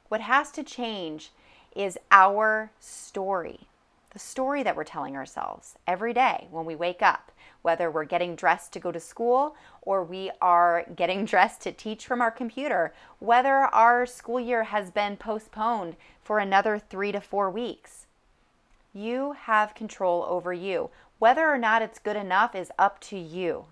What 0.09 0.19
has 0.19 0.51
to 0.51 0.61
change 0.61 1.31
is 1.73 1.97
our 2.11 2.69
story, 2.81 3.61
the 4.11 4.19
story 4.19 4.61
that 4.63 4.75
we're 4.75 4.83
telling 4.83 5.15
ourselves 5.15 5.75
every 5.87 6.11
day 6.11 6.49
when 6.51 6.65
we 6.65 6.75
wake 6.75 7.01
up, 7.01 7.31
whether 7.61 7.89
we're 7.91 8.05
getting 8.05 8.35
dressed 8.35 8.73
to 8.73 8.79
go 8.79 8.91
to 8.91 8.99
school 8.99 9.55
or 9.81 10.03
we 10.03 10.31
are 10.41 10.85
getting 10.95 11.25
dressed 11.33 11.61
to 11.61 11.71
teach 11.71 12.05
from 12.05 12.21
our 12.21 12.31
computer, 12.31 12.93
whether 13.19 13.55
our 13.55 14.05
school 14.05 14.39
year 14.39 14.65
has 14.65 14.91
been 14.91 15.17
postponed 15.17 15.95
for 16.23 16.39
another 16.39 16.79
three 16.79 17.11
to 17.11 17.21
four 17.21 17.49
weeks. 17.49 18.05
You 18.93 19.33
have 19.33 19.75
control 19.75 20.25
over 20.27 20.53
you. 20.53 20.89
Whether 21.19 21.47
or 21.47 21.57
not 21.57 21.81
it's 21.81 21.99
good 21.99 22.15
enough 22.15 22.55
is 22.55 22.71
up 22.79 22.99
to 23.01 23.17
you. 23.17 23.65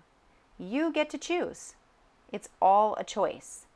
You 0.58 0.92
get 0.92 1.10
to 1.10 1.18
choose. 1.18 1.74
It's 2.30 2.48
all 2.60 2.94
a 2.96 3.04
choice 3.04 3.66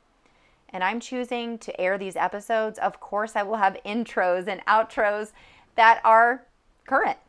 and 0.73 0.83
I'm 0.83 0.99
choosing 0.99 1.59
to 1.59 1.79
air 1.79 1.97
these 1.99 2.15
episodes, 2.15 2.79
of 2.79 2.99
course, 2.99 3.35
I 3.35 3.43
will 3.43 3.57
have 3.57 3.77
intros 3.85 4.47
and 4.47 4.65
outros 4.65 5.31
that 5.75 6.01
are 6.03 6.43
current, 6.85 7.19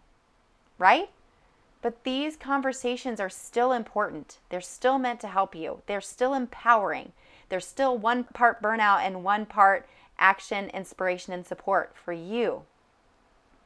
right? 0.79 1.11
But 1.85 2.05
these 2.05 2.35
conversations 2.35 3.20
are 3.20 3.29
still 3.29 3.70
important. 3.70 4.38
They're 4.49 4.62
still 4.62 4.99
meant 4.99 5.20
to 5.20 5.29
help 5.29 5.55
you, 5.55 5.83
they're 5.85 6.01
still 6.01 6.33
empowering. 6.33 7.12
They're 7.51 7.61
still 7.61 7.99
one 7.99 8.25
part 8.25 8.62
burnout 8.62 9.01
and 9.01 9.23
one 9.23 9.44
part 9.44 9.87
action, 10.18 10.70
inspiration, 10.70 11.35
and 11.35 11.44
support 11.44 11.92
for 11.94 12.14
you. 12.14 12.62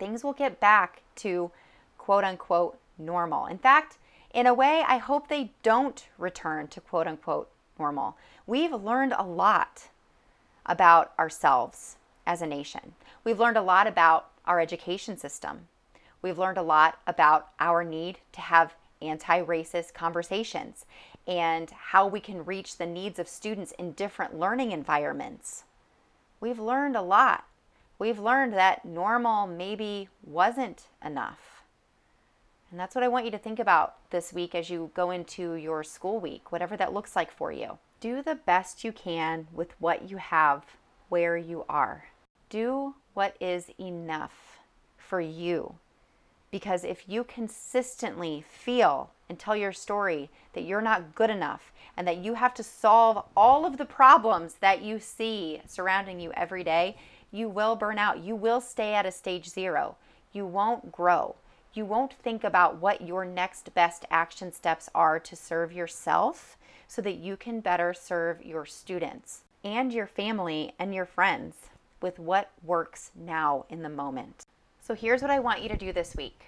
Things 0.01 0.25
will 0.25 0.33
get 0.33 0.59
back 0.59 1.03
to 1.19 1.53
quote 1.97 2.25
unquote 2.25 2.77
normal. 2.99 3.47
In 3.47 3.59
fact, 3.59 3.99
in 4.35 4.49
a 4.49 4.55
way, 4.55 4.83
I 4.85 4.97
hope 4.97 5.29
they 5.29 5.53
don't 5.63 6.05
return 6.19 6.67
to 6.67 6.81
quote 6.81 7.07
unquote 7.07 7.49
normal. 7.79 8.17
We've 8.49 8.73
learned 8.73 9.15
a 9.17 9.23
lot 9.23 9.91
about 10.67 11.13
ourselves 11.21 11.99
as 12.27 12.43
a 12.43 12.49
nation. 12.49 12.95
We've 13.23 13.39
learned 13.39 13.59
a 13.59 13.63
lot 13.63 13.87
about 13.87 14.31
our 14.45 14.59
education 14.59 15.17
system. 15.17 15.69
We've 16.23 16.39
learned 16.39 16.59
a 16.59 16.63
lot 16.63 16.99
about 17.07 17.51
our 17.61 17.85
need 17.85 18.19
to 18.33 18.41
have 18.41 18.75
anti 19.01 19.43
racist 19.43 19.95
conversations 19.95 20.85
and 21.27 21.71
how 21.71 22.07
we 22.07 22.21
can 22.21 22.45
reach 22.45 22.77
the 22.77 22.87
needs 22.87 23.19
of 23.19 23.29
students 23.29 23.73
in 23.79 23.93
different 23.93 24.39
learning 24.39 24.73
environments. 24.73 25.65
We've 26.41 26.59
learned 26.59 26.97
a 26.97 27.03
lot. 27.03 27.45
We've 27.99 28.19
learned 28.19 28.55
that 28.55 28.85
normal 28.85 29.47
maybe 29.47 30.09
wasn't 30.25 30.85
enough. 31.05 31.63
And 32.71 32.79
that's 32.79 32.95
what 32.95 33.05
I 33.05 33.09
want 33.09 33.25
you 33.25 33.31
to 33.31 33.39
think 33.39 33.59
about 33.59 33.97
this 34.11 34.33
week 34.33 34.55
as 34.55 34.71
you 34.71 34.91
go 34.95 35.11
into 35.11 35.55
your 35.55 35.83
school 35.83 36.21
week, 36.21 36.53
whatever 36.53 36.77
that 36.77 36.93
looks 36.93 37.17
like 37.17 37.31
for 37.31 37.51
you. 37.51 37.79
do 38.01 38.23
the 38.23 38.37
best 38.37 38.85
you 38.85 38.93
can 38.93 39.49
with 39.53 39.73
what 39.81 40.09
you 40.09 40.19
have 40.19 40.65
where 41.09 41.37
you 41.37 41.65
are. 41.69 42.05
Do 42.49 42.95
what 43.15 43.37
is 43.41 43.71
enough 43.81 44.59
for 44.97 45.21
you. 45.21 45.75
Because 46.51 46.85
if 46.85 47.09
you 47.09 47.25
consistently 47.25 48.45
feel 48.49 49.11
and 49.29 49.39
tell 49.39 49.57
your 49.57 49.73
story 49.73 50.31
that 50.55 50.65
you're 50.65 50.81
not 50.81 51.15
good 51.15 51.31
enough 51.31 51.73
and 51.97 52.07
that 52.09 52.19
you 52.19 52.35
have 52.35 52.55
to 52.55 52.63
solve 52.63 53.25
all 53.37 53.67
of 53.67 53.77
the 53.77 53.85
problems 53.85 54.55
that 54.61 54.83
you 54.83 54.99
see 54.99 55.61
surrounding 55.67 56.21
you 56.21 56.33
every 56.33 56.65
day, 56.65 56.97
you 57.31 57.49
will 57.49 57.77
burn 57.77 57.99
out. 57.99 58.21
You 58.21 58.35
will 58.35 58.61
stay 58.61 58.95
at 58.95 59.05
a 59.05 59.13
stage 59.13 59.49
zero. 59.49 59.97
You 60.33 60.47
won't 60.47 60.91
grow. 60.91 61.37
You 61.75 61.85
won't 61.85 62.15
think 62.15 62.43
about 62.43 62.79
what 62.79 63.03
your 63.03 63.25
next 63.25 63.75
best 63.75 64.07
action 64.11 64.53
steps 64.53 64.89
are 64.95 65.21
to 65.21 65.37
serve 65.37 65.73
yourself 65.73 66.57
so 66.87 67.03
that 67.03 67.17
you 67.19 67.37
can 67.37 67.61
better 67.61 67.93
serve 67.93 68.45
your 68.45 68.65
students 68.65 69.43
and 69.63 69.93
your 69.93 70.07
family 70.07 70.73
and 70.79 70.95
your 70.95 71.05
friends 71.05 71.57
with 72.01 72.19
what 72.19 72.51
works 72.65 73.11
now 73.15 73.67
in 73.69 73.83
the 73.83 73.89
moment. 73.89 74.47
So 74.89 74.95
here's 74.95 75.21
what 75.21 75.31
I 75.31 75.39
want 75.39 75.63
you 75.63 75.69
to 75.69 75.77
do 75.77 75.93
this 75.93 76.17
week. 76.17 76.47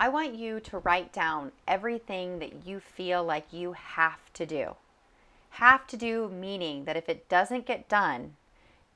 I 0.00 0.08
want 0.08 0.34
you 0.34 0.58
to 0.58 0.78
write 0.78 1.12
down 1.12 1.52
everything 1.68 2.38
that 2.38 2.64
you 2.64 2.80
feel 2.80 3.22
like 3.22 3.52
you 3.52 3.74
have 3.74 4.32
to 4.32 4.46
do. 4.46 4.76
Have 5.50 5.86
to 5.88 5.98
do 5.98 6.30
meaning 6.30 6.86
that 6.86 6.96
if 6.96 7.10
it 7.10 7.28
doesn't 7.28 7.66
get 7.66 7.86
done, 7.86 8.36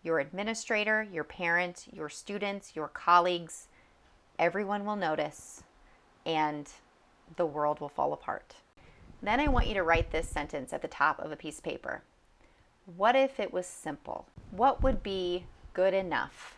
your 0.03 0.21
administrator, 0.21 1.03
your 1.03 1.23
parent, 1.23 1.85
your 1.93 2.09
students, 2.09 2.75
your 2.75 2.89
colleagues, 2.89 3.67
everyone 4.39 4.87
will 4.87 4.97
notice 4.97 5.65
and 6.25 6.71
the 7.37 7.45
world 7.45 7.81
will 7.81 7.91
fall 7.91 8.15
apart. 8.15 8.55
Then 9.23 9.39
I 9.39 9.49
want 9.49 9.67
you 9.67 9.75
to 9.75 9.83
write 9.83 10.13
this 10.13 10.31
sentence 10.31 10.73
at 10.73 10.81
the 10.81 10.89
top 10.89 11.19
of 11.19 11.31
a 11.31 11.37
piece 11.37 11.59
of 11.59 11.65
paper. 11.65 12.01
What 12.97 13.17
if 13.17 13.39
it 13.39 13.53
was 13.53 13.67
simple? 13.67 14.25
What 14.51 14.83
would 14.83 15.03
be 15.03 15.45
good 15.75 15.93
enough? 15.93 16.58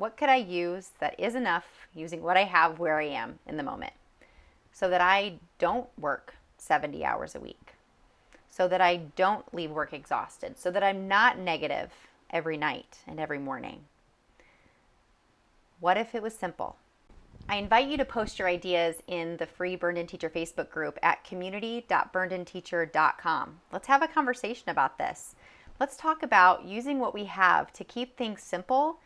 What 0.00 0.16
could 0.16 0.30
I 0.30 0.36
use 0.36 0.92
that 1.00 1.20
is 1.20 1.34
enough 1.34 1.66
using 1.94 2.22
what 2.22 2.38
I 2.38 2.44
have 2.44 2.78
where 2.78 2.98
I 2.98 3.04
am 3.04 3.38
in 3.46 3.58
the 3.58 3.62
moment 3.62 3.92
so 4.72 4.88
that 4.88 5.02
I 5.02 5.34
don't 5.58 5.90
work 5.98 6.36
70 6.56 7.04
hours 7.04 7.34
a 7.34 7.40
week? 7.40 7.74
So 8.48 8.66
that 8.66 8.80
I 8.80 9.02
don't 9.14 9.54
leave 9.54 9.70
work 9.70 9.92
exhausted, 9.92 10.58
so 10.58 10.70
that 10.70 10.82
I'm 10.82 11.06
not 11.06 11.38
negative 11.38 11.90
every 12.30 12.56
night 12.56 13.00
and 13.06 13.20
every 13.20 13.38
morning. 13.38 13.84
What 15.80 15.98
if 15.98 16.14
it 16.14 16.22
was 16.22 16.34
simple? 16.34 16.76
I 17.46 17.56
invite 17.56 17.88
you 17.88 17.98
to 17.98 18.06
post 18.06 18.38
your 18.38 18.48
ideas 18.48 19.02
in 19.06 19.36
the 19.36 19.44
free 19.44 19.76
Burned 19.76 19.98
In 19.98 20.06
Teacher 20.06 20.30
Facebook 20.30 20.70
group 20.70 20.98
at 21.02 21.24
community.burnedinteacher.com. 21.24 23.60
Let's 23.70 23.88
have 23.88 24.02
a 24.02 24.08
conversation 24.08 24.70
about 24.70 24.96
this. 24.96 25.34
Let's 25.78 25.98
talk 25.98 26.22
about 26.22 26.64
using 26.64 27.00
what 27.00 27.12
we 27.12 27.26
have 27.26 27.70
to 27.74 27.84
keep 27.84 28.16
things 28.16 28.42
simple 28.42 28.98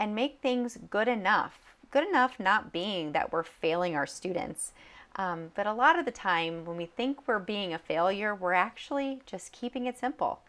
and 0.00 0.16
make 0.16 0.40
things 0.42 0.78
good 0.90 1.06
enough. 1.06 1.76
Good 1.92 2.08
enough 2.08 2.40
not 2.40 2.72
being 2.72 3.12
that 3.12 3.32
we're 3.32 3.44
failing 3.44 3.94
our 3.94 4.06
students, 4.06 4.72
um, 5.14 5.52
but 5.54 5.68
a 5.68 5.72
lot 5.72 5.96
of 5.96 6.04
the 6.04 6.10
time 6.10 6.64
when 6.64 6.76
we 6.76 6.86
think 6.86 7.28
we're 7.28 7.38
being 7.38 7.72
a 7.72 7.78
failure, 7.78 8.34
we're 8.34 8.54
actually 8.54 9.20
just 9.26 9.52
keeping 9.52 9.86
it 9.86 9.98
simple. 9.98 10.40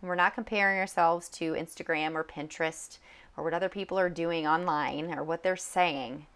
We're 0.00 0.14
not 0.14 0.34
comparing 0.34 0.78
ourselves 0.78 1.28
to 1.30 1.52
Instagram 1.52 2.14
or 2.14 2.24
Pinterest 2.24 2.96
or 3.36 3.44
what 3.44 3.52
other 3.52 3.68
people 3.68 3.98
are 3.98 4.08
doing 4.08 4.46
online 4.46 5.12
or 5.12 5.22
what 5.22 5.42
they're 5.42 5.56
saying 5.56 6.26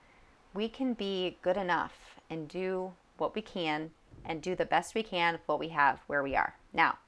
we 0.54 0.68
can 0.68 0.94
be 0.94 1.36
good 1.42 1.56
enough 1.56 2.20
and 2.30 2.48
do 2.48 2.92
what 3.18 3.34
we 3.34 3.42
can 3.42 3.90
and 4.24 4.40
do 4.40 4.54
the 4.54 4.64
best 4.64 4.94
we 4.94 5.02
can 5.02 5.34
with 5.34 5.42
what 5.46 5.58
we 5.58 5.68
have 5.68 6.00
where 6.06 6.22
we 6.22 6.34
are. 6.36 6.54
Now, 6.72 6.98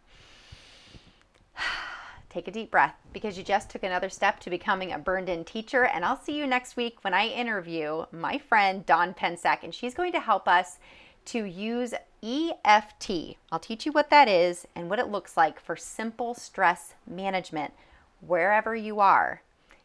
take 2.37 2.49
a 2.49 2.51
deep 2.53 2.71
breath 2.71 2.95
because 3.13 3.39
you 3.39 3.43
just 3.43 3.71
took 3.71 3.83
another 3.83 4.09
step 4.11 4.41
to 4.41 4.51
becoming 4.51 4.93
a 4.93 4.99
burned 4.99 5.29
in 5.29 5.45
teacher. 5.45 5.85
And 5.85 6.05
I'll 6.05 6.21
see 6.21 6.37
you 6.37 6.47
next 6.47 6.77
week 6.77 7.03
when 7.03 7.15
I 7.15 7.29
interview 7.29 8.05
my 8.13 8.37
friend 8.39 8.85
Dawn 8.85 9.15
Pensack, 9.15 9.63
and 9.63 9.75
she's 9.75 9.95
going 9.95 10.13
to 10.13 10.21
help 10.21 10.47
us 10.47 10.79
to 11.27 11.45
use 11.45 11.95
EFT. 12.23 13.37
I'll 13.51 13.59
teach 13.59 13.87
you 13.87 13.93
what 13.93 14.11
that 14.11 14.29
is 14.29 14.67
and 14.75 14.91
what 14.91 14.99
it 14.99 15.09
looks 15.09 15.37
like 15.37 15.59
for 15.59 15.77
simple 15.77 16.35
stress 16.35 16.95
management 17.07 17.73
wherever 18.21 18.77
you 18.77 19.01
are 19.01 19.43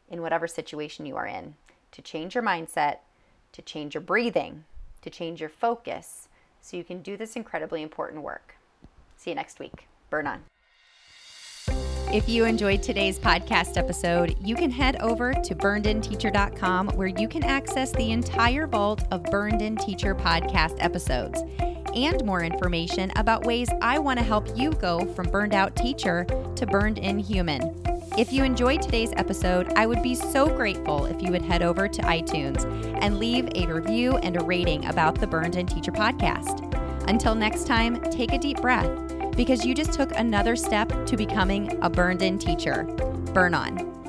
in 0.10 0.22
whatever 0.22 0.48
situation 0.48 1.06
you 1.06 1.16
are 1.16 1.28
in 1.28 1.56
to 1.92 2.02
change 2.02 2.36
your 2.36 2.44
mindset 2.44 2.98
to 3.54 3.62
change 3.62 3.94
your 3.94 4.02
breathing, 4.02 4.64
to 5.02 5.10
change 5.10 5.40
your 5.40 5.50
focus, 5.50 6.30
so 6.62 6.78
you 6.78 6.84
can 6.84 7.02
do 7.02 7.18
this 7.18 7.36
incredibly 7.36 7.82
important 7.82 8.24
work. 8.24 8.56
See 9.18 9.32
you 9.32 9.36
next 9.36 9.60
week. 9.60 9.88
Burn 10.10 10.28
on. 10.28 10.51
If 12.14 12.28
you 12.28 12.44
enjoyed 12.44 12.84
today's 12.84 13.18
podcast 13.18 13.78
episode, 13.78 14.36
you 14.44 14.54
can 14.54 14.70
head 14.70 14.98
over 14.98 15.34
to 15.34 15.56
burnedinteacher.com 15.56 16.90
where 16.90 17.08
you 17.08 17.30
can 17.30 17.42
access 17.46 17.94
the 17.94 18.12
entire 18.12 18.68
vault 18.68 19.06
of 19.12 19.24
Burned 19.24 19.62
In 19.62 19.78
Teacher 19.78 20.14
podcast 20.14 20.76
episodes 20.84 21.42
and 21.96 22.22
more 22.26 22.44
information 22.44 23.14
about 23.16 23.46
ways 23.46 23.70
I 23.82 23.98
want 23.98 24.20
to 24.20 24.26
help 24.26 24.58
you 24.58 24.72
go 24.72 25.06
from 25.14 25.30
burned 25.30 25.54
out 25.54 25.74
teacher 25.78 26.26
to 26.58 26.66
burned 26.66 26.98
in 26.98 27.18
human. 27.18 27.82
If 28.18 28.34
you 28.34 28.44
enjoyed 28.44 28.82
today's 28.82 29.14
episode, 29.16 29.72
I 29.78 29.86
would 29.86 30.04
be 30.04 30.16
so 30.16 30.48
grateful 30.48 31.06
if 31.06 31.22
you 31.22 31.32
would 31.32 31.44
head 31.44 31.64
over 31.64 31.88
to 31.88 32.02
iTunes 32.02 32.66
and 33.02 33.20
leave 33.20 33.48
a 33.56 33.68
review 33.68 34.18
and 34.18 34.36
a 34.36 34.44
rating 34.44 34.84
about 34.88 35.16
the 35.16 35.28
Burned 35.28 35.56
In 35.56 35.66
Teacher 35.66 35.94
podcast. 35.94 36.68
Until 37.10 37.36
next 37.36 37.68
time, 37.68 38.02
take 38.12 38.34
a 38.34 38.38
deep 38.38 38.60
breath 38.60 38.90
because 39.42 39.66
you 39.66 39.74
just 39.74 39.94
took 39.94 40.12
another 40.12 40.56
step 40.56 40.88
to 41.08 41.18
becoming 41.18 41.76
a 41.82 41.90
burned 41.90 42.22
in 42.22 42.38
teacher. 42.38 42.84
Burn 43.34 43.56
on. 43.56 44.01